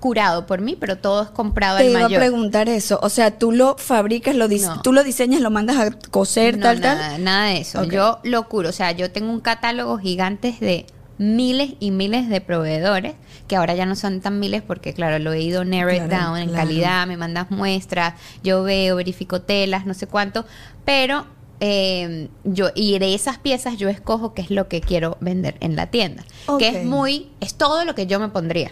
[0.00, 2.98] curado por mí, pero todo es comprado Te al iba a preguntar eso.
[3.02, 4.80] O sea, tú lo fabricas, lo dis- No.
[4.82, 7.24] tú lo diseñas, lo mandas a coser, No, tal, nada, tal.
[7.24, 7.84] nada de eso.
[7.84, 8.68] Yo lo curo.
[8.68, 10.86] O sea, yo tengo un catálogo gigante de
[11.18, 13.14] miles y miles de proveedores,
[13.48, 16.38] que ahora ya no son tan miles porque, claro, lo he ido narrow Claro, down
[16.38, 16.64] en claro.
[16.68, 20.44] calidad, me mandas muestras, yo veo, verifico telas, no sé cuánto,
[20.84, 21.26] pero
[21.60, 25.74] eh, yo, y de esas piezas yo escojo qué es lo que quiero vender en
[25.74, 26.22] la tienda,
[26.60, 28.70] que es muy, es todo lo que yo me pondría.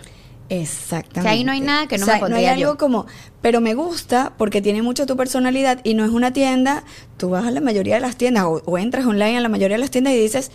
[0.48, 1.22] Exactamente.
[1.22, 2.78] Sea, ahí no hay nada que no O sea, me No pondría hay algo yo.
[2.78, 3.06] como,
[3.42, 6.84] pero me gusta porque tiene mucho tu personalidad y no es una tienda.
[7.16, 9.76] Tú vas a la mayoría de las tiendas o, o entras online a la mayoría
[9.76, 10.50] de las tiendas y dices,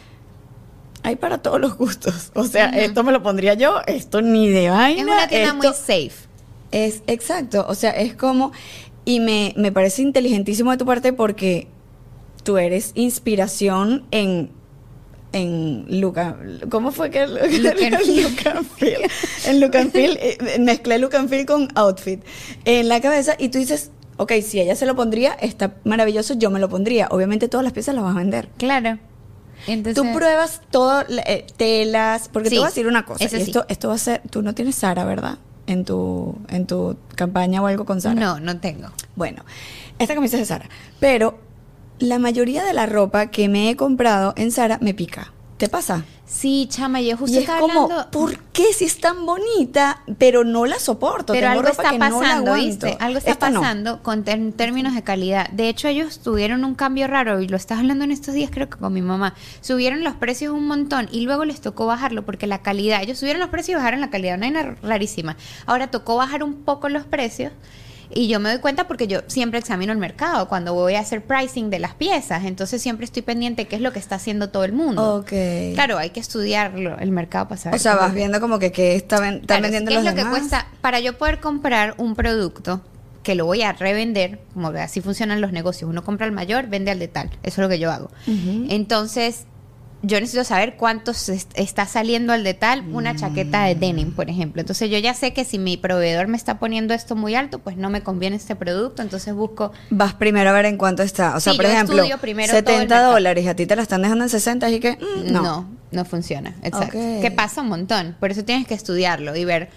[1.04, 2.32] hay para todos los gustos.
[2.36, 5.02] O sea, esto me lo pondría yo, esto ni de vaina.
[5.02, 6.12] Es una tienda muy safe.
[6.72, 8.54] Es exacto, o sea, es como,
[9.04, 11.68] y me, me parece inteligentísimo de tu parte porque
[12.44, 14.52] tú eres inspiración en,
[15.34, 16.38] en Luca,
[16.70, 17.26] ¿cómo fue que?
[17.28, 19.00] Feel.
[19.46, 22.22] En and feel, eh, mezclé feel con outfit
[22.66, 26.52] en la cabeza y tú dices, ok, si ella se lo pondría, está maravilloso, yo
[26.52, 27.08] me lo pondría.
[27.12, 28.50] Obviamente todas las piezas las vas a vender.
[28.58, 29.00] Claro.
[29.68, 33.24] Entonces, Tú pruebas todo, eh, telas, porque Sí, te voy a decir una cosa.
[33.24, 33.52] eso y sí.
[33.52, 35.38] esto, esto va a ser, tú no tienes Sara, ¿verdad?
[35.68, 38.20] En tu, en tu campaña o algo con Sara.
[38.20, 38.90] No, no tengo.
[39.16, 39.46] Bueno,
[40.00, 41.38] esta camisa es de Sara, pero
[42.02, 45.32] la mayoría de la ropa que me he comprado en Sara me pica.
[45.58, 46.04] ¿Te pasa?
[46.26, 48.10] Sí, chama, yo justo y es estaba como, hablando...
[48.10, 51.34] ¿por qué si es tan bonita, pero no la soporto?
[51.34, 52.86] Pero Tengo algo ropa está que no la pasando, aguanto.
[52.88, 52.98] ¿viste?
[53.00, 53.60] Algo está Esta no.
[53.62, 55.50] pasando con en términos de calidad.
[55.52, 58.70] De hecho, ellos tuvieron un cambio raro y lo estás hablando en estos días, creo
[58.70, 59.36] que con mi mamá.
[59.62, 63.40] Subieron los precios un montón y luego les tocó bajarlo porque la calidad, ellos subieron
[63.40, 65.38] los precios y bajaron la calidad, una vaina rarísima.
[65.68, 67.52] Ahora tocó bajar un poco los precios.
[68.14, 71.24] Y yo me doy cuenta porque yo siempre examino el mercado cuando voy a hacer
[71.24, 72.44] pricing de las piezas.
[72.46, 75.16] Entonces siempre estoy pendiente de qué es lo que está haciendo todo el mundo.
[75.18, 75.32] Ok.
[75.74, 77.80] Claro, hay que estudiarlo, el mercado para saber.
[77.80, 80.10] O sea, vas viendo como que, que está ven- están Claro, vendiendo ¿qué los es
[80.12, 80.40] lo que demás.
[80.40, 82.82] cuesta para yo poder comprar un producto
[83.24, 86.90] que lo voy a revender, como así funcionan los negocios, uno compra al mayor, vende
[86.90, 88.10] al de tal, eso es lo que yo hago.
[88.70, 89.46] Entonces,
[90.04, 94.60] yo necesito saber cuánto está saliendo al de tal una chaqueta de denim, por ejemplo.
[94.62, 97.78] Entonces, yo ya sé que si mi proveedor me está poniendo esto muy alto, pues
[97.78, 101.36] no me conviene este producto, entonces busco Vas primero a ver en cuánto está.
[101.36, 103.12] O sea, Sí, por ejemplo, estudio primero todo el 70 mercado.
[103.14, 105.42] dólares y a ti te la están dejando en 60, así que mm, no.
[105.44, 106.56] No, no funciona.
[106.64, 106.98] Exacto.
[106.98, 107.22] Ok.
[107.22, 108.16] Que pasa un montón.
[108.20, 109.70] Por eso tienes que estudiarlo y ver,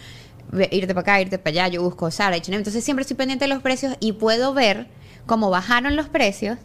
[0.52, 1.68] ve- irte para acá, irte para allá.
[1.68, 2.56] Yo busco Sara, H&M.
[2.56, 4.86] Entonces siempre estoy pendiente de los precios y puedo ver
[5.26, 6.58] cómo bajaron los precios,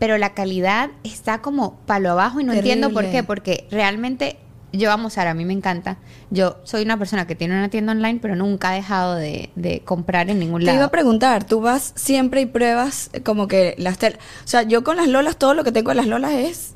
[0.00, 3.22] pero la calidad está como palo abajo y no entiendo por qué.
[3.22, 4.38] Porque realmente
[4.72, 5.98] yo amo Sara, a mí me encanta.
[6.30, 9.80] Yo soy una persona que tiene una tienda online, pero nunca ha dejado de, de
[9.80, 10.76] comprar en ningún Te lado.
[10.78, 14.18] iba a preguntar, tú vas siempre y pruebas como que las telas.
[14.44, 16.74] O sea, yo con las lolas, todo lo que tengo de las lolas es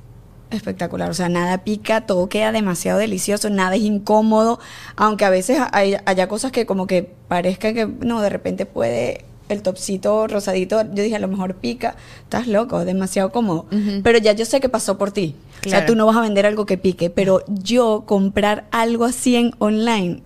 [0.51, 1.09] espectacular.
[1.09, 4.61] O sea, nada pica, todo queda demasiado delicioso, nada es incómodo.
[4.97, 9.25] Aunque a veces hay, haya cosas que como que parezca que, no, de repente puede
[9.49, 11.97] el topsito rosadito, yo dije, a lo mejor pica.
[12.23, 13.67] Estás loco, demasiado cómodo.
[14.03, 15.35] Pero ya yo sé que pasó por ti.
[15.61, 15.87] O sea, Claro.
[15.87, 20.23] tú no vas a vender algo que pique, pero yo comprar algo así en online,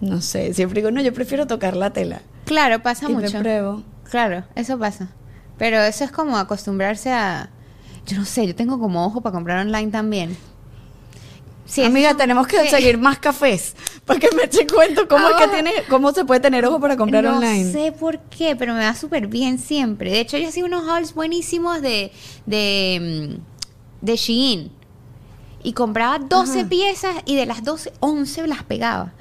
[0.00, 2.22] no sé, siempre digo, no, yo prefiero tocar la tela.
[2.46, 3.38] Claro, pasa Y me mucho.
[3.40, 3.82] pruebo.
[4.10, 5.08] Claro, eso pasa.
[5.58, 7.50] Pero eso es como acostumbrarse a...
[8.06, 10.36] Yo no sé, yo tengo como ojo para comprar online también.
[11.70, 12.68] Sí, Amiga, tenemos que sí.
[12.68, 15.50] seguir más cafés para que me eche cuento cómo es que Ah.
[15.52, 17.70] tiene, cómo se puede tener ojo para comprar no online.
[17.70, 20.10] sé por qué, pero me va súper bien siempre.
[20.10, 22.10] De hecho, yo hacía unos hauls buenísimos de,
[22.46, 23.38] de,
[24.02, 24.72] mm, de Shein.
[25.62, 26.68] Y compraba 12 Ajá.
[26.68, 29.12] piezas y de las 12, 11 las pegaba.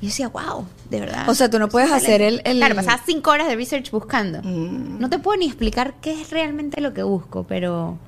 [0.00, 1.28] Y yo decía, wow, de verdad.
[1.28, 2.14] O sea, tú no puedes Excelente.
[2.14, 4.40] hacer el- el- Claro, pasaba 5 horas de research buscando.
[4.42, 4.98] Mm.
[4.98, 7.98] No te puedo ni explicar qué es realmente lo que busco, pero,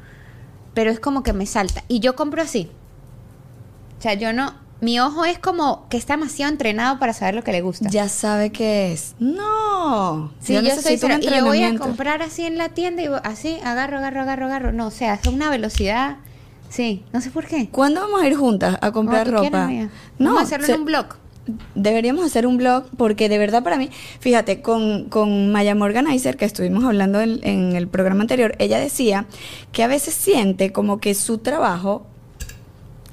[0.73, 1.85] pero es como que me salta.
[1.89, 2.71] Y yo compro así.
[3.99, 7.43] O sea, yo no, mi ojo es como que está demasiado entrenado para saber lo
[7.45, 7.89] que le gusta.
[7.89, 9.15] Ya sabe qué es.
[9.19, 10.33] No.
[10.41, 11.23] Sí, yo, soy necesito un.
[11.23, 14.47] Y yo voy a comprar así en la tienda y voy- así, agarro, agarro, agarro,
[14.47, 14.73] agarro.
[14.73, 16.17] No, o sea, es una velocidad.
[16.69, 17.69] Sí, no sé por qué.
[17.71, 19.65] ¿Cuándo vamos a ir juntas a comprar tú quieras, ropa?
[19.65, 19.89] amiga.
[20.19, 21.07] Vamos a hacerlo en un blog.
[21.75, 23.91] Deberíamos hacer un blog porque de verdad para mí,
[24.21, 29.27] fíjate, con, con Maya Morganizer, que estuvimos hablando en, en el programa anterior, ella decía
[29.71, 32.07] que a veces siente como que su trabajo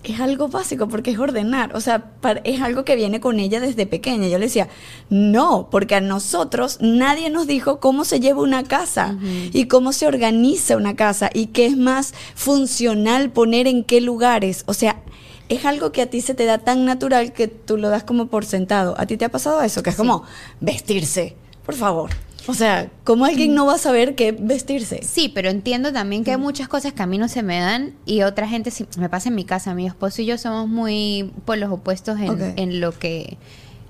[0.04, 2.12] es algo básico porque es ordenar, o sea,
[2.44, 4.28] es algo que viene con ella desde pequeña.
[4.28, 4.68] Yo le decía,
[5.10, 9.18] no, porque a nosotros nadie nos dijo cómo se lleva una casa
[9.54, 14.64] y cómo se organiza una casa y qué es más funcional poner en qué lugares.
[14.66, 15.02] O sea,
[15.50, 18.28] es algo que a ti se te da tan natural que tú lo das como
[18.28, 18.96] por sentado.
[18.98, 19.84] ¿A ti te ha pasado eso?
[19.84, 20.24] Que es como
[20.62, 21.36] vestirse,
[21.66, 22.10] por favor.
[22.48, 25.02] O sea, ¿cómo alguien no va a saber qué vestirse?
[25.04, 27.94] Sí, pero entiendo también que hay muchas cosas que a mí no se me dan
[28.06, 29.76] y otra gente sí me pasa en mi casa.
[29.76, 33.38] Mi esposo y yo somos muy por los opuestos en, en lo que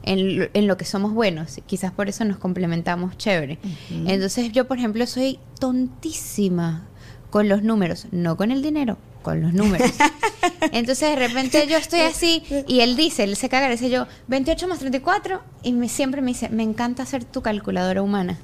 [0.04, 1.60] en lo, en lo que somos buenos.
[1.66, 3.60] Quizás por eso nos complementamos chévere.
[4.06, 6.88] Entonces yo, por ejemplo, soy tontísima
[7.30, 9.92] con los números, no con el dinero, con los números.
[10.72, 14.68] Entonces de repente yo estoy así y él dice, él se caga, dice yo 28
[14.68, 18.38] más 34 y me, siempre me dice, me encanta ser tu calculadora humana.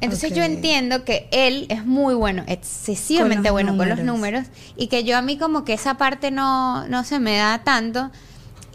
[0.00, 4.44] Entonces yo entiendo que él es muy bueno, excesivamente Con bueno con los números.
[4.76, 8.10] y que yo a mí como que esa parte no, no se me da tanto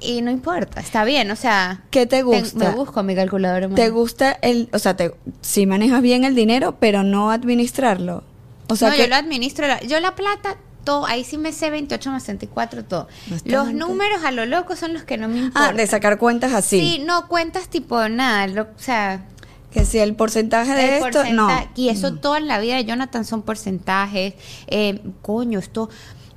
[0.01, 2.57] y no importa, está bien, o sea, ¿Qué te gusta?
[2.57, 3.83] me busco mi calculadora humana.
[3.83, 8.23] ¿Te gusta el, o sea, te, si manejas bien el dinero, pero no administrarlo?
[8.69, 9.67] O sea, no, que yo lo administro.
[9.67, 13.07] la- yo la plata, todo, ahí sí me sé 28 más 64, todo.
[13.45, 15.63] No Los números a lo loco son los que no me importan.
[15.71, 16.79] ah, de sacar cuentas así.
[16.79, 19.25] Sí, no cuentas tipo nada, lo- o sea,
[19.71, 21.47] Que si el porcentaje de el esto, no.
[21.75, 24.33] Y eso toda en la vida de Jonathan son porcentajes.
[24.67, 25.89] Eh, coño, esto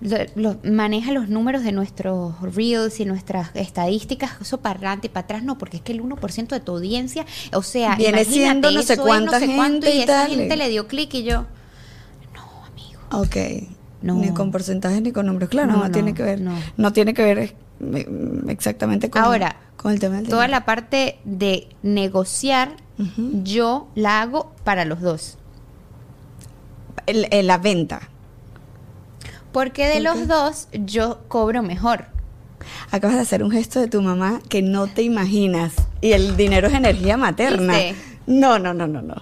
[0.03, 5.11] lo, lo- maneja los números de nuestros reels y nuestras estadísticas, eso para adelante y
[5.11, 7.25] para atrás, no, porque es que el 1% de tu audiencia,
[7.55, 10.87] o sea, Viene siendo no sé cuánta cuánto, gente y y esa gente le dio
[10.89, 11.47] clic y yo,
[12.35, 13.01] no, amigo.
[13.13, 13.37] Ok.
[14.03, 14.15] No.
[14.15, 15.49] Ni con porcentajes ni con números.
[15.49, 16.41] Claro, no, No, no, tiene que ver.
[16.77, 16.93] no.
[16.93, 17.55] Tiene que ver eh,
[18.49, 20.59] exactamente con, Ahora, con el tema del Toda dinero.
[20.61, 22.77] la parte de negociar,
[23.43, 25.39] yo la hago para los dos.
[27.07, 28.09] El- el- la venta.
[29.53, 32.07] Porque de ¿Por los dos yo cobro mejor.
[32.91, 35.75] Acabas de hacer un gesto de tu mamá que no te imaginas.
[36.01, 37.73] Y el dinero es energía materna.
[37.77, 37.95] ¿Viste?
[38.27, 39.17] No, no, no, no, no.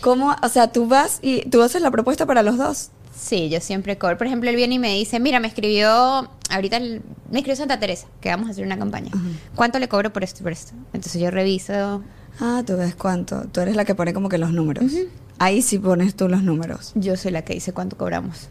[0.00, 0.34] ¿Cómo?
[0.42, 2.90] O sea, tú vas y tú haces la propuesta para los dos.
[3.18, 4.18] Sí, yo siempre cobro.
[4.18, 7.00] Por ejemplo, él viene y me dice, mira, me escribió, ahorita el-
[7.30, 9.10] me escribió Santa Teresa, que vamos a hacer una campaña.
[9.54, 10.72] ¿Cuánto le cobro por esto y por esto?
[10.92, 12.02] Entonces yo reviso.
[12.40, 13.44] Ah, tú ves cuánto.
[13.50, 14.92] Tú eres la que pone como que los números.
[15.38, 16.92] Ahí sí pones tú los números.
[16.94, 18.48] Yo soy la que dice cuánto cobramos.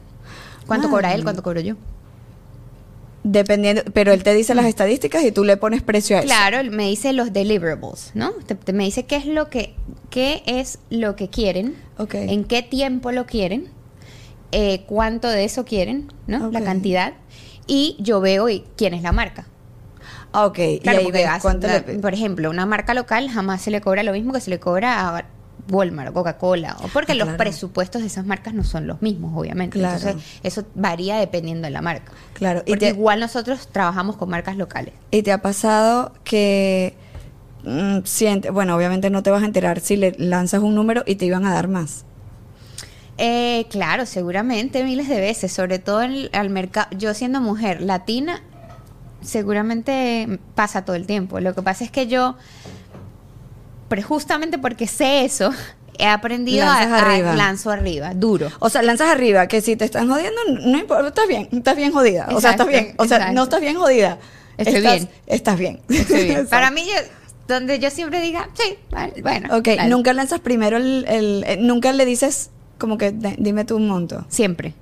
[0.66, 0.92] ¿Cuánto Ah.
[0.92, 1.22] cobra él?
[1.24, 1.76] ¿Cuánto cobro yo?
[3.24, 6.28] Dependiendo, pero él te dice las estadísticas y tú le pones precio a eso.
[6.28, 8.32] Claro, él me dice los deliverables, ¿no?
[8.46, 9.74] Te- te- me dice qué es lo que
[10.12, 12.14] qué es lo que quieren, Ok.
[12.16, 13.68] en qué tiempo lo quieren,
[14.52, 16.52] eh, cuánto de eso quieren, ¿no?
[16.52, 17.14] La cantidad
[17.68, 19.46] y yo veo y quién es la marca.
[20.32, 20.60] Ah, ok.
[20.60, 23.72] y Claro, ahí ves hace- cuánto la- le- por ejemplo, una marca local jamás se
[23.72, 25.26] le cobra lo mismo que se le cobra a
[25.72, 29.32] Walmart o Coca-Cola, o porque Ah, los presupuestos de esas marcas no son los mismos,
[29.36, 29.80] obviamente.
[29.80, 29.96] Claro.
[29.98, 32.12] Entonces, eso varía dependiendo de la marca.
[32.34, 34.94] Claro, y Porque te- igual nosotros trabajamos con marcas locales.
[35.10, 36.94] ¿Y te ha pasado que
[37.64, 41.16] mm, siente, bueno, obviamente no te vas a enterar si le lanzas un número y
[41.16, 42.06] te iban a dar más?
[43.18, 46.88] Eh, claro, seguramente miles de veces, sobre todo en- al mercado.
[46.98, 48.42] Yo siendo mujer latina,
[49.22, 51.40] seguramente pasa todo el tiempo.
[51.40, 52.36] Lo que pasa es que yo,
[53.90, 55.52] pero justamente porque sé eso,
[55.98, 57.36] he aprendido a, Lanzas a- arriba.
[57.36, 58.52] lanzo arriba, duro.
[58.60, 61.92] O sea, lanzas arriba, que si te están jodiendo, no importa, estás bien, estás bien
[61.92, 62.28] jodida.
[62.32, 63.36] o sea, estás bien, o sea, exacto.
[63.36, 64.18] no estás bien jodida.
[64.58, 65.10] Estoy estás, bien.
[65.28, 65.82] Estás bien.
[65.90, 66.32] Estoy bien.
[66.32, 66.50] Exacto.
[66.50, 66.94] Para mí, yo,
[67.48, 69.58] donde yo siempre diga, sí, vale, bueno.
[69.58, 69.88] Ok, dale.
[69.90, 74.26] nunca lanzas primero el, el- eh, nunca le dices como que "D- dime tu monto.
[74.30, 74.74] Siempre.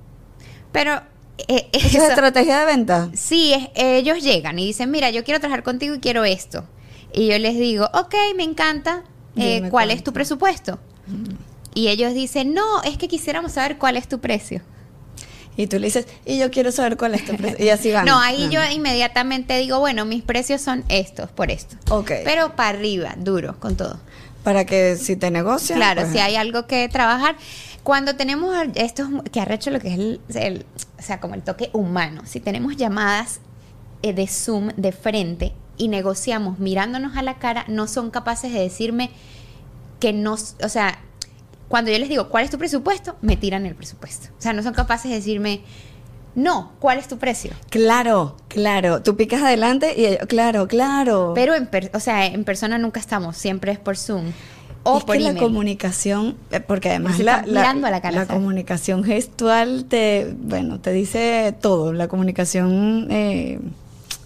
[0.72, 1.00] Pero
[1.48, 3.10] eh, ¿Esa es eso- estrategia de venta?
[3.14, 6.64] Sí, es- ellos llegan y dicen, mira, yo quiero trabajar contigo y quiero esto.
[7.12, 9.02] Y yo les digo, ok, me encanta.
[9.36, 10.78] Eh, ¿Cuál es tu presupuesto?
[11.74, 14.62] Y ellos dicen, no, es que quisiéramos saber cuál es tu precio.
[15.56, 17.64] Y tú le dices, y yo quiero saber cuál es tu precio.
[17.64, 18.04] Y así van.
[18.06, 18.50] No, ahí van.
[18.50, 21.76] yo inmediatamente digo, bueno, mis precios son estos, por esto.
[21.90, 22.10] Ok.
[22.24, 23.98] Pero para arriba, duro, con todo.
[24.42, 25.78] Para que si te negocian.
[25.78, 27.36] Claro, pues, si hay algo que trabajar.
[27.84, 30.66] Cuando tenemos estos, que arrecho lo que es el, el-
[30.98, 33.40] o sea, como el toque humano, si tenemos llamadas
[34.02, 38.60] eh, de Zoom de frente y negociamos mirándonos a la cara, no son capaces de
[38.60, 39.10] decirme
[40.00, 40.98] que no, o sea,
[41.68, 43.16] cuando yo les digo, ¿cuál es tu presupuesto?
[43.22, 44.28] Me tiran el presupuesto.
[44.38, 45.60] O sea, no son capaces de decirme,
[46.36, 47.52] No, ¿cuál es tu precio?
[47.70, 49.02] Claro, claro.
[49.02, 51.32] Tú picas adelante y ellos, claro, claro.
[51.34, 54.32] Pero en, per- o sea, en persona nunca estamos, siempre es por Zoom
[54.84, 60.34] o es por que la comunicación, eh, porque además Se la, la comunicación gestual te,
[60.38, 61.92] bueno, te dice todo.
[61.92, 63.58] La comunicación, eh,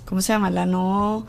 [0.04, 0.50] ¿cómo se llama?
[0.50, 1.26] La no...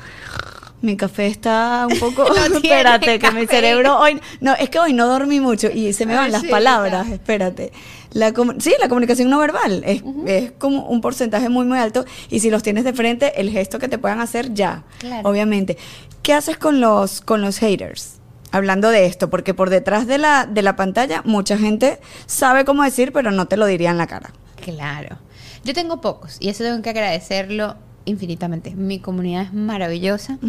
[0.82, 2.24] Mi café está un poco...
[2.50, 4.20] No espérate, que mi cerebro hoy...
[4.40, 7.10] No, es que hoy no dormí mucho y se me van Ay, las sí, palabras,
[7.10, 7.74] espérate.
[8.12, 12.40] La sí, la comunicación no verbal es, es como un porcentaje muy, muy alto y
[12.40, 15.28] si los tienes de frente, el gesto que te puedan hacer ya, Claro.
[15.30, 15.78] obviamente.
[16.24, 18.19] ¿Qué haces con los, con los haters?
[18.52, 22.84] Hablando de esto, porque por detrás de la, de la pantalla mucha gente sabe cómo
[22.84, 24.32] decir, pero no te lo diría en la cara.
[24.64, 25.18] Claro.
[25.64, 27.76] Yo tengo pocos y eso tengo que agradecerlo
[28.06, 28.76] infinitamente.
[28.76, 30.40] Mi comunidad es maravillosa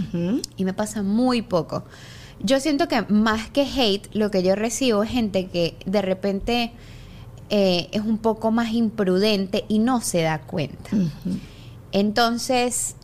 [0.57, 1.85] y me pasa muy poco.
[2.43, 6.73] Yo siento que más que hate, lo que yo recibo es gente que de repente
[7.51, 10.91] eh, es un poco más imprudente y no se da cuenta.
[11.93, 12.97] Entonces,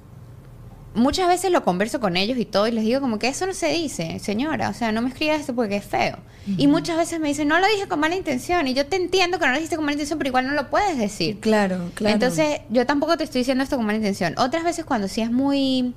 [0.97, 3.55] muchas veces lo converso con ellos y todo y les digo como que eso no
[3.55, 6.19] se dice, señora, o sea, no me escribas esto porque es feo.
[6.57, 9.39] Y muchas veces me dicen, no lo dije con mala intención y yo te entiendo
[9.39, 11.41] que no lo dijiste con mala intención, pero igual no lo puedes decir.
[11.41, 12.15] Claro, claro.
[12.15, 14.35] Entonces, yo tampoco te estoy diciendo esto con mala intención.
[14.39, 15.95] Otras veces cuando sí es muy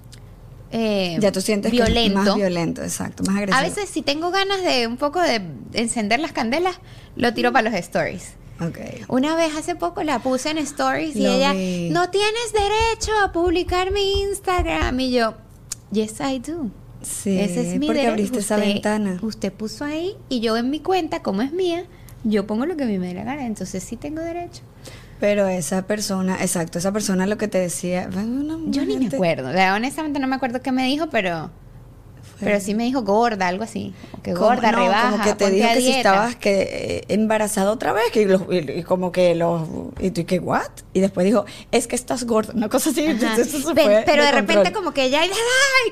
[0.72, 3.58] eh, ya tú sientes violento, que más violento, exacto, más agresivo.
[3.58, 5.41] a veces si tengo ganas de un poco de
[5.74, 6.80] encender las candelas,
[7.16, 8.34] lo tiro para los stories.
[8.62, 8.78] Ok.
[9.07, 11.89] Una vez hace poco la puse en stories y Lo ella, vi.
[11.91, 14.99] no tienes derecho a publicar mi Instagram.
[14.99, 15.36] Y yo,
[15.91, 16.70] yes I do.
[17.01, 18.10] Sí, Ese es mi porque derecho.
[18.12, 19.18] abriste esa ventana.
[19.22, 21.86] Usted puso ahí y yo en mi cuenta, como es mía,
[22.26, 23.45] yo pongo lo que a mí me dé la gana.
[23.45, 24.62] Entonces sí tengo derecho.
[25.22, 28.10] Pero esa persona, exacto, esa persona lo que te decía,
[28.68, 29.49] Yo ni me acuerdo.
[29.49, 31.49] O sea, honestamente no me acuerdo qué me dijo, pero...
[32.39, 33.93] Pero sí me dijo gorda, algo así.
[34.23, 37.71] Que Como- gorda, no, rebaja, como que te dijo que si estabas que eh, embarazada
[37.71, 39.67] otra vez que los- y, y como que los
[39.99, 43.05] y tú y que what y después dijo es que estás gorda una cosa así
[43.07, 43.35] Ajá.
[43.41, 45.29] eso se Pe- fue pero de, repente como que ella ay,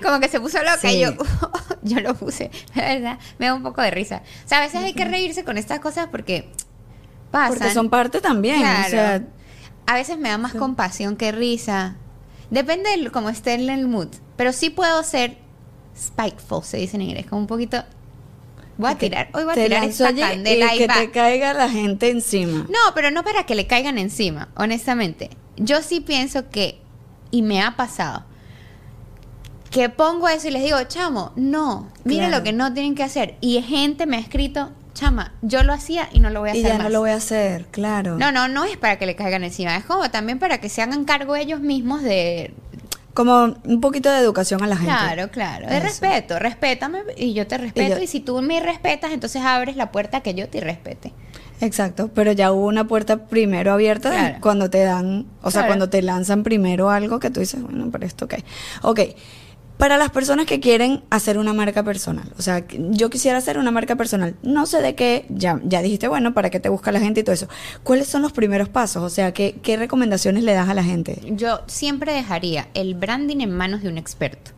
[0.02, 0.88] como que se puso loca Sí.
[0.98, 1.12] y yo
[1.84, 4.82] yo lo puse la verdad me da un poco de risa o sea a veces
[4.84, 6.50] hay que reírse con estas cosas porque
[7.32, 8.88] pasan porque son parte también Claro.
[8.88, 9.22] o sea
[9.86, 11.96] a veces me da más compasión que risa
[12.50, 15.38] depende de cómo esté en el mood pero sí puedo ser
[15.98, 17.84] spiteful se dice en inglés como un poquito
[18.78, 20.94] voy a tirar hoy voy a tirar esta allí candela y y que va.
[20.96, 25.32] te caiga la gente encima No, pero no para que le caigan encima, honestamente.
[25.58, 26.80] Yo sí pienso que,
[27.32, 28.24] y me ha pasado,
[29.72, 32.38] que pongo eso y les digo, chamo, no, Claro.
[32.38, 33.36] lo que no tienen que hacer.
[33.42, 36.60] Y gente me ha escrito, chama, yo lo hacía y no lo voy a y
[36.60, 36.84] hacer ya más.
[36.86, 39.76] no lo voy a hacer claro No, no, no es para que le caigan encima,
[39.76, 42.54] es como también para que se hagan cargo ellos mismos de...
[43.18, 45.88] como un poquito de educación a la gente Claro, claro, de Eso.
[45.88, 47.96] respeto, respétame y yo te respeto.
[47.98, 51.14] yo- y si tú me respetas, entonces abres la puerta a que yo te respete.
[51.60, 54.38] Exacto, pero ya hubo una puerta primero abierta Claro.
[54.40, 55.68] cuando te dan, o sea, Claro.
[55.70, 58.44] cuando te lanzan primero algo que tú dices, bueno, pero esto qué.
[58.84, 59.00] Ok,
[59.78, 63.70] para las personas que quieren hacer una marca personal, o sea, yo quisiera hacer una
[63.72, 67.00] marca personal, no sé de qué, ya, ya dijiste, bueno, para qué te busca la
[67.00, 67.48] gente y todo eso.
[67.84, 69.04] ¿Cuáles son los primeros pasos?
[69.04, 71.22] O sea, ¿qué, qué recomendaciones le das a la gente?
[71.32, 74.52] Yo siempre dejaría el branding en manos de un experto.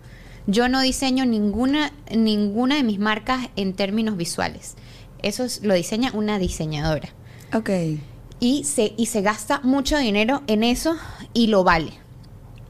[0.48, 4.76] Yo no diseño ninguna, ninguna de mis marcas en términos visuales.
[5.22, 7.10] Eso es- lo diseña una diseñadora.
[7.54, 7.70] Ok,
[8.40, 10.96] Y se, y se gasta mucho dinero en eso
[11.34, 11.92] y lo vale.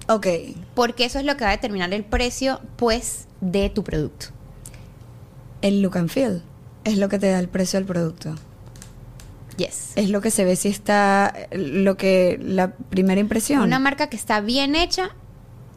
[0.10, 0.28] Ok,
[0.76, 4.28] Porque eso es lo que va a determinar el precio, pues, de tu producto.
[5.62, 6.42] el look and feel
[6.84, 8.36] es lo que te da el precio del producto.
[9.58, 9.92] Yes.
[9.96, 13.62] Es lo que se ve si está, lo que, la primera impresión.
[13.62, 15.12] Una marca que está bien hecha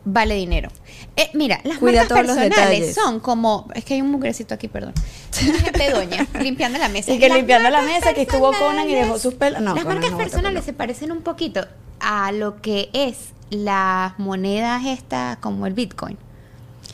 [0.05, 0.71] vale dinero.
[1.17, 3.69] Eh, mira, las Cuida marcas todos los personales son como...
[3.75, 4.95] Es que hay un mugrecito aquí, perdón.
[5.35, 7.13] Gente doña limpiando la mesa.
[7.13, 9.61] Y que Las limpiando la mesa, que estuvo Conan y dejó sus pelos.
[9.61, 11.67] No, las Conan marcas no personales se parecen un poquito
[12.01, 16.17] a lo que es las monedas estas como el Bitcoin.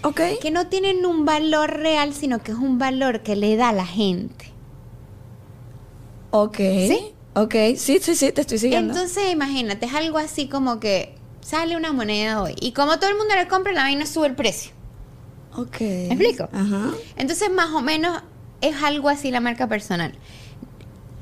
[0.02, 0.20] Ok.
[0.40, 3.72] Que no tienen un valor real, sino que es un valor que le da a
[3.72, 4.52] la gente.
[6.30, 6.56] Ok.
[6.56, 7.14] ¿Sí?
[7.34, 8.92] Ok, sí, sí, sí, te estoy siguiendo.
[8.92, 11.14] Entonces, imagínate, es algo así como que
[11.48, 14.34] sale una moneda hoy y como todo el mundo le compra, la vaina sube el
[14.34, 14.72] precio.
[15.54, 15.80] ok.
[15.80, 16.48] ¿Me explico?
[16.52, 16.90] Ajá.
[17.16, 18.22] Entonces, más o menos
[18.60, 20.12] es algo así la marca personal.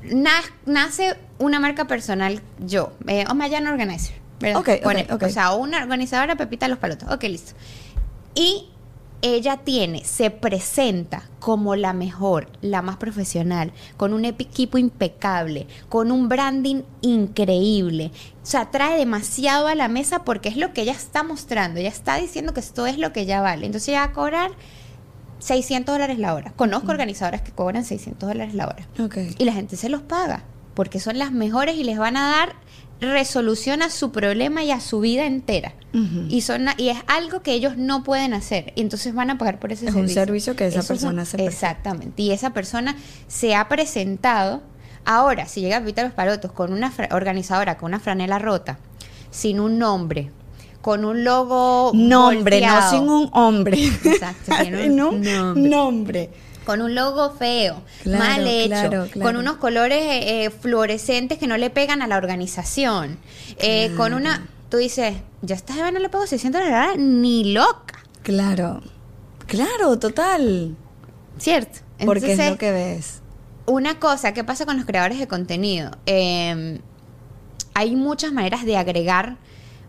[0.03, 4.59] Na- nace una marca personal yo, eh, Omayan Organizer, ¿verdad?
[4.61, 5.23] Ok, ok, Pone, ok.
[5.23, 7.09] O sea, una organizadora Pepita Los Palotos.
[7.11, 7.53] Ok, listo.
[8.35, 8.69] Y
[9.21, 16.11] ella tiene, se presenta como la mejor, la más profesional, con un equipo impecable, con
[16.11, 18.11] un branding increíble.
[18.43, 21.79] O sea, trae demasiado a la mesa porque es lo que ella está mostrando.
[21.79, 23.65] Ella está diciendo que esto es lo que ella vale.
[23.65, 24.51] Entonces ella va a cobrar
[25.39, 26.53] 600 dólares la hora.
[26.55, 28.87] Conozco organizadoras que cobran 600 dólares la hora.
[29.37, 30.43] Y la gente se los paga
[30.77, 32.55] porque son las mejores y les van a dar
[32.99, 35.73] resolución a su problema y a su vida entera.
[36.29, 38.71] y, son, y es algo que ellos no pueden hacer.
[38.75, 40.21] Y entonces van a pagar por ese Es un servicio.
[40.25, 41.43] servicio que esa Eso es un- persona hace.
[41.45, 42.21] Exactamente.
[42.21, 42.95] Y esa persona
[43.27, 44.61] se ha presentado.
[45.05, 48.77] Ahora, si llega Pepita Los Palotos con una organizadora con una franela rota,
[49.31, 50.29] sin un nombre,
[50.81, 51.91] con un logo.
[51.95, 53.77] Nombre, no sin un hombre.
[54.03, 55.69] Exacto, sin un No, nombre.
[55.69, 56.29] nombre.
[56.67, 59.21] Con un logo feo, Claro, mal hecho, claro, claro.
[59.21, 63.17] con unos colores eh, eh, fluorescentes que no le pegan a la organización,
[63.57, 67.53] eh, con una, tú dices, yo a esta jeva no le pago 600 dólares ni
[67.53, 68.81] loca, Claro.
[69.45, 70.75] Claro, total.
[71.39, 71.79] ¿cierto?
[72.05, 73.21] Porque es lo que ves.
[73.65, 75.91] una cosa, ¿qué pasa con los creadores de contenido?
[76.05, 76.81] Eh,
[77.75, 79.37] hay muchas maneras de agregar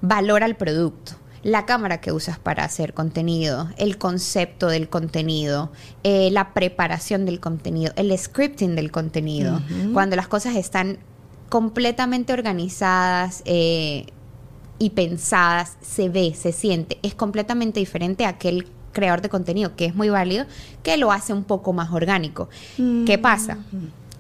[0.01, 1.13] valor al producto.
[1.43, 5.71] La cámara que usas para hacer contenido, el concepto del contenido,
[6.03, 9.61] eh, la preparación del contenido, el scripting del contenido.
[9.93, 10.99] Cuando las cosas están
[11.49, 14.07] completamente organizadas eh,
[14.79, 16.99] y pensadas, se ve, se siente.
[17.03, 20.47] Es completamente diferente a aquel creador de contenido, que es muy válido,
[20.83, 22.49] que lo hace un poco más orgánico.
[23.07, 23.59] ¿Qué pasa?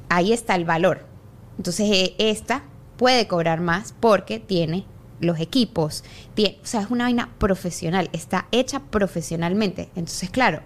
[0.08, 1.06] Ahí está el valor.
[1.56, 2.62] Entonces, eh, esta
[2.96, 4.84] puede cobrar más porque tiene
[5.20, 6.04] los equipos,
[6.34, 9.88] tiene, o sea, es una vaina profesional, está hecha profesionalmente.
[9.96, 10.62] Entonces, claro,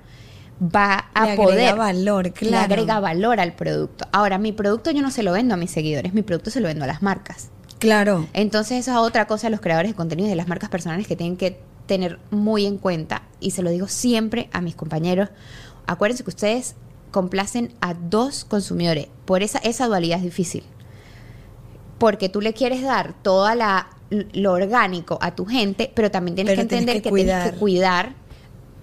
[0.62, 2.64] va a Le poder agrega valor, le claro.
[2.64, 4.06] agrega valor al producto.
[4.12, 6.68] Ahora, mi producto yo no se lo vendo a mis seguidores, mi producto se lo
[6.68, 7.50] vendo a las marcas.
[7.78, 8.28] Claro.
[8.32, 11.06] Entonces, eso es otra cosa de los creadores de contenido y de las marcas personales
[11.06, 13.22] que tienen que tener muy en cuenta.
[13.40, 15.30] Y se lo digo siempre a mis compañeros.
[15.86, 16.76] Acuérdense que ustedes
[17.10, 19.08] complacen a dos consumidores.
[19.24, 20.62] Por esa, esa dualidad es difícil.
[21.98, 23.88] Porque tú le quieres dar toda la
[24.32, 27.52] lo orgánico a tu gente, pero también tienes Pero que tienes entender que que, tienes
[27.52, 28.14] que cuidar.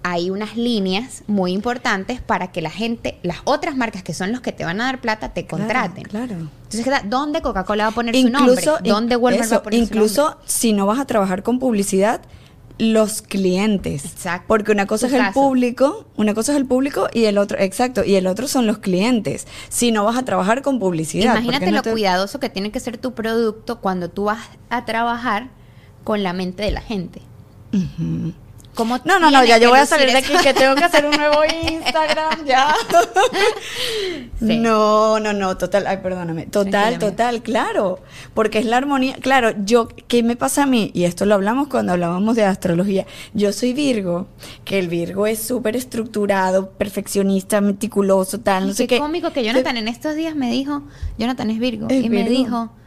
[0.02, 4.40] Hay unas líneas muy importantes para que la gente, las otras marcas que son los
[4.40, 6.04] que te van a dar plata, te contraten.
[6.04, 6.34] Claro.
[6.34, 7.02] Entonces, ¿qué da?
[7.04, 8.64] ¿dónde Coca-Cola va a poner su nombre?
[8.82, 10.44] ¿Dónde Walmart va a poner su incluso nombre?
[10.46, 12.22] si no vas a trabajar con publicidad,
[12.80, 14.04] los clientes.
[14.06, 14.44] Exacto.
[14.48, 15.40] Porque una cosa Tu es el caso.
[15.40, 18.78] público, una cosa es el público y el otro, exacto, y el otro son los
[18.78, 19.46] clientes.
[19.68, 21.34] Si no vas a trababar con publicidad.
[21.34, 24.84] Imagínate no lo te- cuidadoso que tiene que ser tu producto cuando tú vas a
[24.86, 25.50] trabajar
[26.04, 27.20] con la mente de la gente.
[28.74, 31.04] ¿Cómo No, no, no, ya yo voy a salir de aquí que tengo que hacer
[31.04, 32.74] un nuevo Instagram ya.
[34.38, 34.56] Sí.
[34.58, 36.46] No, no, no, total, ay, perdóname.
[36.46, 37.98] Total, total, claro.
[38.32, 39.14] Porque es la armonía.
[39.20, 40.90] Claro, yo, ¿qué me pasa a mí?
[40.94, 43.06] Y esto lo hablamos cuando hablábamos de astrología.
[43.34, 44.28] Yo soy Virgo,
[44.64, 48.98] que el Virgo es súper estructurado, perfeccionista, meticuloso, tal, no Y sé qué qué.
[49.00, 50.82] cómico que Jonathan en estos días me dijo,
[51.18, 52.79] Jonathan es Virgo, Es y me dijo, "Ay,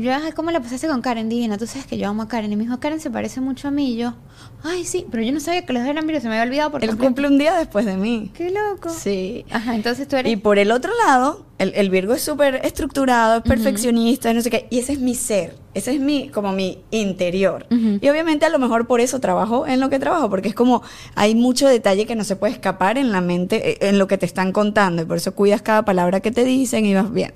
[0.00, 1.28] yo, "Ay, ¿cómo la pasaste con Karen?
[1.28, 2.52] Divina, tú sabes que yo amo a Karen.
[2.52, 3.92] Y me dijo, Karen se parece mucho a mí.
[3.92, 4.14] Y yo,
[4.62, 6.70] ay, sí, pero yo no sabía que los dos eran Virgo, se me había olvidado
[6.70, 7.08] por Él completo".
[7.08, 8.30] cumple un día después de mí.
[8.34, 8.88] Qué loco.
[8.90, 9.44] Sí.
[9.50, 10.32] Ajá, entonces tú eres...
[10.32, 14.50] Y por el otro lado, el, el Virgo es súper estructurado, es perfeccionista, no sé
[14.50, 14.66] qué.
[14.70, 17.66] Y ese es mi ser, ese es mi, como mi interior.
[17.70, 17.98] Ujú.
[18.00, 20.82] Y obviamente a lo mejor por eso trabajo en lo que trabajo, porque es como
[21.14, 24.16] hay mucho detalle que no se puede escapar en la mente, eh, en lo que
[24.18, 25.02] te están contando.
[25.02, 27.32] Y por eso cuidas cada palabra que te dicen y vas bien.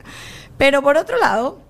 [0.59, 1.61] Pero por otro lado,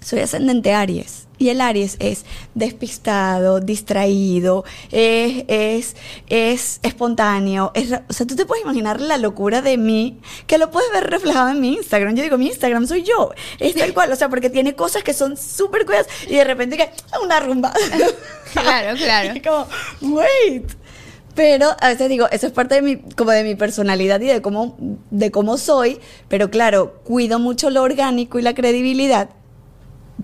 [0.00, 1.26] soy ascendente Aries.
[1.40, 2.24] Y el Aries es
[2.56, 5.96] despistado, distraído, es, es,
[6.28, 7.70] es espontáneo.
[7.74, 10.18] Es, o sea, tú te puedes imaginar la locura de mí,
[10.48, 12.16] que lo puedes ver reflejado en mi Instagram.
[12.16, 13.30] Yo digo, mi Instagram soy yo.
[13.60, 16.76] Es tal cual, o sea, porque tiene cosas que son súper cuidadas y de repente
[16.76, 17.72] que "Ah, una rumba.
[18.52, 19.34] Claro, claro.
[19.36, 19.66] Y como,
[20.00, 20.64] wait.
[21.34, 24.42] Pero a veces digo, eso es parte de mi, como de mi personalidad y de
[24.42, 24.76] cómo,
[25.10, 26.00] de cómo soy.
[26.26, 29.28] Pero claro, cuido mucho lo orgánico y la credibilidad.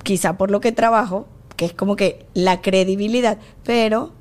[0.03, 1.27] Quizá por lo que trabajo,
[1.57, 4.13] que es como que la credibilidad, pero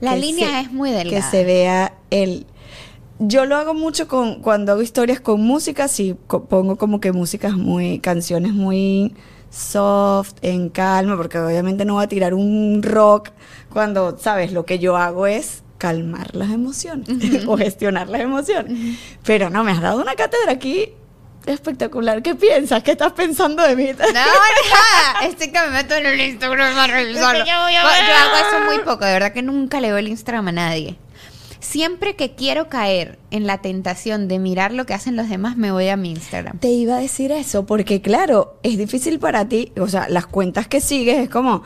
[0.00, 1.10] La línea se- es muy delgada.
[1.24, 2.46] que se vea el
[3.18, 7.12] yo lo hago mucho con cuando hago historias con música sí co- pongo como que
[7.12, 9.14] músicas muy canciones muy
[9.48, 13.30] soft en calma porque obviamente no voy a tirar un rock
[13.72, 17.08] cuando sabes lo que yo hago es calmar las emociones
[17.46, 18.98] o gestionar las emociones.
[19.24, 20.90] Pero no me has dado una cátedra aquí
[21.46, 25.26] espectacular qué piensas qué estás pensando de mí No, nada.
[25.26, 27.44] Estoy que me meto en el Instagram a revisarlo.
[27.44, 30.98] Yo hago eso muy poco, de verdad que nunca le doy el Instagram a nadie.
[31.60, 35.72] Siempre que quiero caer en la tentación de mirar lo que hacen los demás, me
[35.72, 36.58] voy a mi Instagram.
[36.58, 40.68] Te iba a decir eso, porque claro, es difícil para ti, o sea, las cuentas
[40.68, 41.64] que sigues es como,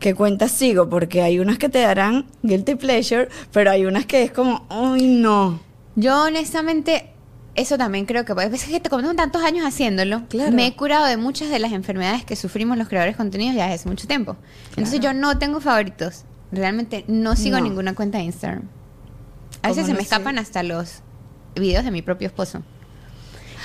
[0.00, 0.88] ¿qué cuentas sigo?
[0.88, 5.06] Porque hay unas que te darán guilty pleasure, pero hay unas que es como, uy,
[5.06, 5.60] no.
[5.94, 7.10] Yo honestamente,
[7.56, 10.52] eso también creo que, pues, es que te como tantos años haciéndolo, Claro.
[10.52, 13.72] me he curado de muchas de las enfermedades que sufrimos los creadores de contenidos ya
[13.72, 14.36] hace mucho tiempo.
[14.70, 16.24] Entonces yo no tengo favoritos.
[16.52, 17.64] Realmente no sigo No.
[17.64, 18.62] ninguna cuenta de Instagram.
[19.62, 21.00] A veces ¿Cómo se no me escapan hasta los
[21.56, 22.62] videos de mi propio esposo.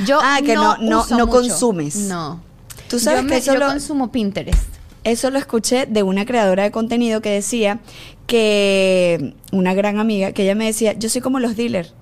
[0.06, 1.96] Yo Ah, que no- no- no consumes.
[1.96, 2.42] No.
[2.90, 4.64] Tú sabes yo, que me- eso yo lo- consumo Pinterest.
[5.04, 7.80] Eso lo escuché de una creadora de contenido que decía
[8.28, 11.94] que una gran amiga, que ella me decía, yo soy como los dealers,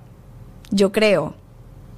[0.70, 1.34] yo creo,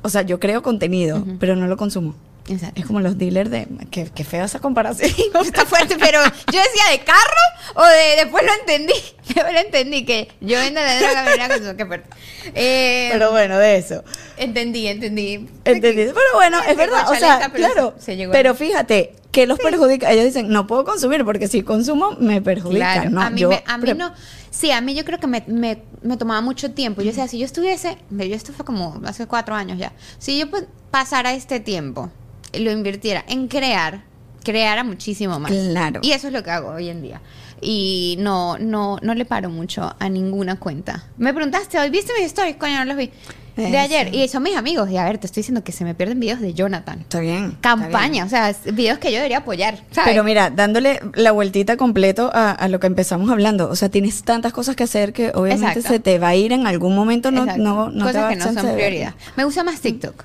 [0.03, 2.15] o sea, yo creo contenido, pero no lo consumo.
[2.49, 2.81] Exacto.
[2.81, 3.69] Es como los dealers de...
[3.93, 5.11] Qué, qué fea esa comparación.
[5.45, 8.95] Está fuerte, pero yo decía de carro o de después lo entendí.
[9.33, 12.09] Después lo entendí que yo vendo la droga, pero era con qué fuerte.
[12.55, 14.03] Eh, pero bueno, de eso.
[14.37, 15.49] entendí, entendí.
[15.65, 16.05] ¿Entendí?
[16.07, 17.95] Pero bueno, es verdad, o sea, claro.
[17.99, 20.11] se- pero fíjate, que los perjudica.
[20.13, 22.95] Ellos dicen, no puedo consumir porque si consumo me perjudica.
[22.95, 24.13] Claro, no, a mí, yo me- a mí pre- no.
[24.51, 27.01] Sí, a mí yo creo que me, me, me tomaba mucho tiempo.
[27.03, 29.93] Yo decía, si yo estuviese, yo esto fue como hace cuatro años ya.
[30.19, 32.11] Si yo pues, pasara este tiempo,
[32.53, 34.05] y lo invirtiera en crear,
[34.45, 35.51] creara muchísimo más.
[35.51, 36.01] Claro.
[36.03, 37.23] Y eso es lo que hago hoy en día.
[37.63, 41.05] Y no, no, no le paro mucho a ninguna cuenta.
[41.17, 42.57] Me preguntaste hoy, ¿viste mis stories?
[42.57, 43.11] Coño, no los vi.
[43.57, 43.79] De Eso.
[43.79, 44.15] ayer.
[44.15, 44.89] Y son mis amigos.
[44.91, 47.01] Y a ver, te estoy diciendo que se me pierden videos de Jonathan.
[47.01, 47.45] Está bien.
[47.53, 48.25] está Campaña, bien.
[48.25, 49.77] o sea, videos que yo debería apoyar.
[49.91, 50.11] ¿sabes?
[50.11, 54.23] Pero mira, dándole la vueltita completo a, a lo que empezamos hablando, o sea, tienes
[54.23, 55.89] tantas cosas que hacer que obviamente Exacto.
[55.89, 57.63] se te va a ir en algún momento, no, Exacto.
[57.63, 59.15] no, no te Cosas va que no son prioridad.
[59.37, 60.25] Me gusta más TikTok.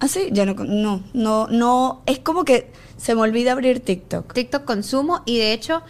[0.00, 4.32] Ah, sí, ya no, no, no, no, es como que se me olvida abrir TikTok.
[4.32, 5.82] TikTok consumo y de hecho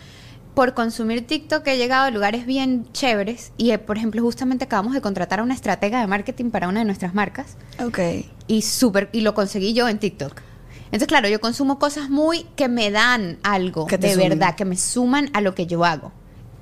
[0.58, 4.92] por consumir TikTok he llegado a lugares bien chéveres y eh, por ejemplo justamente acabamos
[4.92, 8.00] de contratar a una estratega de marketing para una de nuestras marcas Ok.
[8.48, 10.42] y súper y lo conseguí yo en TikTok.
[10.86, 14.30] Entonces claro, yo consumo cosas muy que me dan algo de sumen.
[14.30, 16.10] verdad, que me suman a lo que yo hago.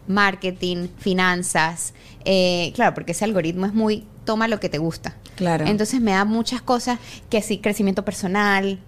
[0.06, 1.94] Marketing, finanzas,
[2.26, 5.16] eh, claro, porque ese algoritmo es muy toma lo que te gusta.
[5.36, 5.64] Claro.
[5.64, 6.98] Entonces me da muchas cosas
[7.30, 8.78] que sí, crecimiento personal.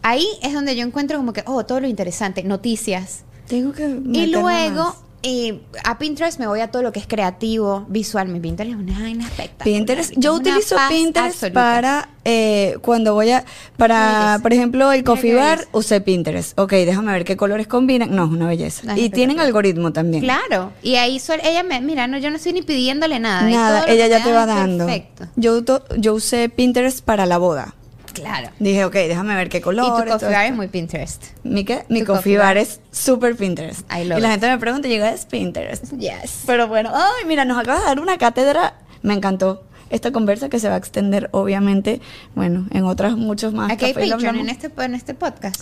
[0.00, 3.24] Ahí es donde yo encuentro como que, oh, todo lo interesante, noticias.
[3.48, 4.94] Tengo que Y luego más.
[5.22, 8.28] eh, a Pinterest me voy a todo lo que es creativo, visual.
[8.28, 9.64] Mi Pinterest es una vaina espectacular.
[9.64, 11.54] Pinterest, yo utilizo Pinterest absoluta.
[11.60, 13.44] para eh, cuando voy a,
[13.76, 16.58] para, por ejemplo, el coffee bar, usé Pinterest.
[16.58, 18.14] Ok, déjame ver qué colores combinan.
[18.14, 18.92] No, es una belleza.
[18.94, 20.22] Es y tienen algoritmo también.
[20.24, 20.72] Claro.
[20.82, 23.50] Y ahí suel- ella me, mira, no, yo no estoy ni pidiéndole nada.
[23.50, 24.86] y Nada, ella ya te va dando.
[24.86, 25.26] Perfecto.
[25.36, 25.60] Yo,
[25.98, 27.74] yo usé Pinterest para la boda.
[28.14, 28.48] Claro.
[28.58, 30.04] Dije, ok, déjame ver qué Y colores.
[30.04, 31.22] tu coffee bar es muy Pinterest.
[31.42, 31.84] ¿Mi qué?
[31.88, 32.56] Mi coffee coffee bar bar.
[32.58, 33.80] es super Pinterest.
[33.92, 34.32] I Y love la it.
[34.32, 35.92] gente me pregunta, y yo, es Pinterest.
[35.98, 36.44] Yes.
[36.46, 38.74] Pero bueno, ay, mira, nos acabas de dar una cátedra.
[39.02, 42.00] Me encantó esta conversa que se va a extender, obviamente,
[42.34, 43.70] bueno, en otras muchos más.
[43.70, 45.60] Aquí hay y Patreon en este, en este podcast.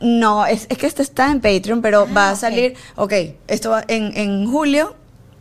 [0.00, 3.12] No, es, es que este está en Patreon, pero Ah, va a salir, ok,
[3.48, 4.94] esto va en, en julio,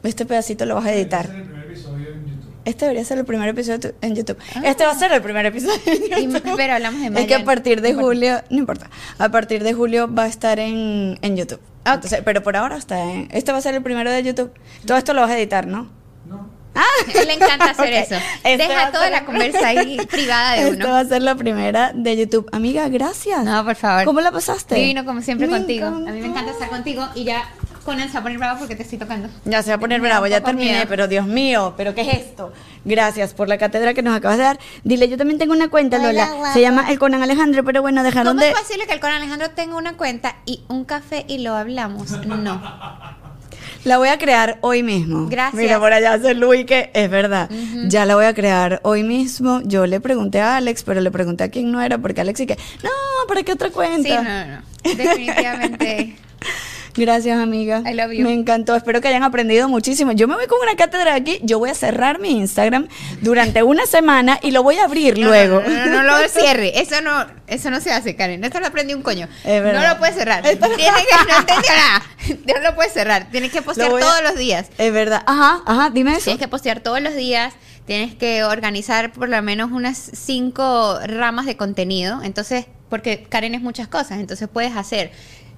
[0.03, 1.25] este pedacito lo vas a editar.
[1.25, 2.50] es el primer episodio en YouTube.
[2.65, 4.37] Este debería ser el primer episodio en YouTube.
[4.63, 6.53] Este va a ser el primer episodio en Y- YouTube.
[6.55, 8.07] pero hablamos de Es que a partir de No importa.
[8.07, 11.59] julio, no importa, a partir de julio va a estar en, en YouTube.
[11.85, 14.51] Entonces, pero por ahora está en, este va a ser el primero de YouTube.
[14.85, 15.89] Todo esto lo vas a editar, ¿no?
[16.27, 16.47] No.
[16.75, 16.83] A
[17.19, 18.15] él le encanta hacer eso.
[18.43, 20.89] Este Deja toda ser la conversa ahí privada de Esta uno.
[20.93, 22.47] va a ser la primera de YouTube.
[22.51, 23.43] Amiga, gracias.
[23.43, 24.05] No, por favor.
[24.05, 24.75] ¿Cómo la pasaste?
[24.75, 25.87] Divino como siempre Me contigo.
[25.87, 26.09] encantó.
[26.09, 27.43] A mí me encanta estar contigo y ya
[27.83, 29.29] Conan se va a poner bravo porque te estoy tocando.
[29.45, 30.85] Ya se va a poner bravo, ya terminé, miedo.
[30.87, 32.53] pero Dios mío, ¿pero qué es esto?
[32.85, 34.59] Gracias por la cátedra que nos acabas de dar.
[34.83, 36.53] Dile, yo también tengo una cuenta, Hola, Lola.
[36.53, 38.51] Se llama El Conan Alejandro, pero bueno, dejaron ¿Cómo de...
[38.51, 42.11] es posible que el Conan Alejandro tenga una cuenta y un café y lo hablamos?
[42.25, 42.61] No.
[43.83, 45.27] La voy a crear hoy mismo.
[45.27, 45.59] Gracias.
[45.59, 47.49] Mira, por allá hace Luis que es verdad.
[47.87, 49.61] Ya la voy a crear hoy mismo.
[49.63, 52.45] Yo le pregunté a Alex, pero le pregunté a quién no era, porque Alex sí
[52.45, 52.89] que, no,
[53.27, 54.07] ¿para qué otra cuenta?
[54.07, 54.61] Sí, no, no, no.
[54.83, 56.15] Definitivamente.
[56.95, 57.81] Gracias, amiga.
[57.89, 58.23] I love you.
[58.23, 58.75] Me encantó.
[58.75, 60.11] Espero que hayan aprendido muchísimo.
[60.11, 61.39] Yo me voy con una cátedra aquí.
[61.43, 62.87] Yo voy a cerrar mi Instagram
[63.21, 65.61] durante una semana y lo voy a abrir No, luego.
[65.61, 66.79] No, no, no, no lo cierre.
[66.81, 68.43] Eso no, eso no se hace, Karen.
[68.43, 69.27] Esto lo aprendí un coño.
[69.45, 70.43] No lo puedes cerrar.
[70.43, 72.03] Tienes que no entendió nada.
[72.55, 73.27] No lo puedes cerrar.
[73.31, 74.67] Tienes que postear Lo voy a- todos los días.
[74.77, 75.23] Es verdad.
[75.25, 76.25] Ajá, ajá, dime eso.
[76.25, 77.53] Tienes que postear todos los días,
[77.85, 82.21] tienes que organizar por lo menos unas cinco ramas de contenido.
[82.23, 85.11] Entonces, porque Karen es muchas cosas, entonces puedes hacer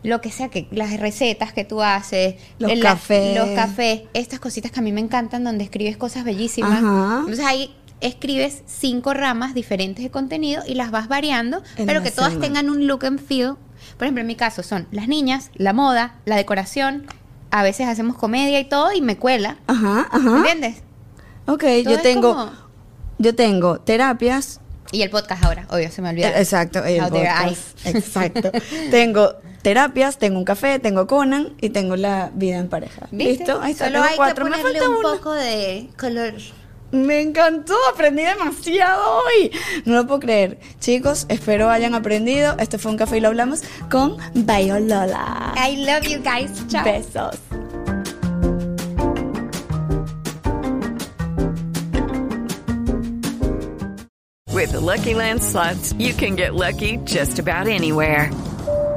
[0.03, 3.35] lo que sea, que las recetas que tú haces, Los cafés.
[3.37, 6.83] los cafés, estas cositas que a mí me encantan, donde escribes cosas bellísimas.
[6.83, 7.17] Ajá.
[7.21, 12.11] Entonces ahí escribes cinco ramas diferentes de contenido y las vas variando, En pero que
[12.11, 13.55] todas tengan un look and feel.
[13.97, 17.05] Por ejemplo, en mi caso son las niñas, la moda, la decoración.
[17.51, 19.57] A veces hacemos comedia y todo y me cuela.
[19.67, 20.37] Ajá, ajá.
[20.37, 20.77] ¿Entiendes?
[21.45, 22.51] Ok, Todo yo tengo, como-
[23.19, 24.59] yo tengo terapias.
[24.91, 26.27] Y el podcast ahora, obvio, se me olvidó.
[26.27, 27.85] Eh, Exacto, el podcast.
[27.85, 28.51] Exacto.
[28.91, 29.33] tengo
[29.63, 33.07] terapias, tengo un café, tengo Conan y tengo la vida en pareja.
[33.11, 33.45] ¿Viste?
[33.45, 33.61] ¿Listo?
[33.61, 34.45] Ahí está, Solo tengo hay cuatro.
[34.45, 35.11] que Me falta un uno.
[35.15, 36.33] poco de color.
[36.91, 39.51] Me encantó, aprendí demasiado hoy.
[39.85, 40.59] No lo puedo creer.
[40.79, 42.55] Chicos, espero hayan aprendido.
[42.59, 45.55] Este fue un café y lo hablamos con Lola.
[45.57, 46.51] I love you guys.
[46.67, 46.83] Chao.
[46.85, 47.39] Besos.
[54.53, 58.29] With the Lucky Land slots, you can get lucky just about anywhere.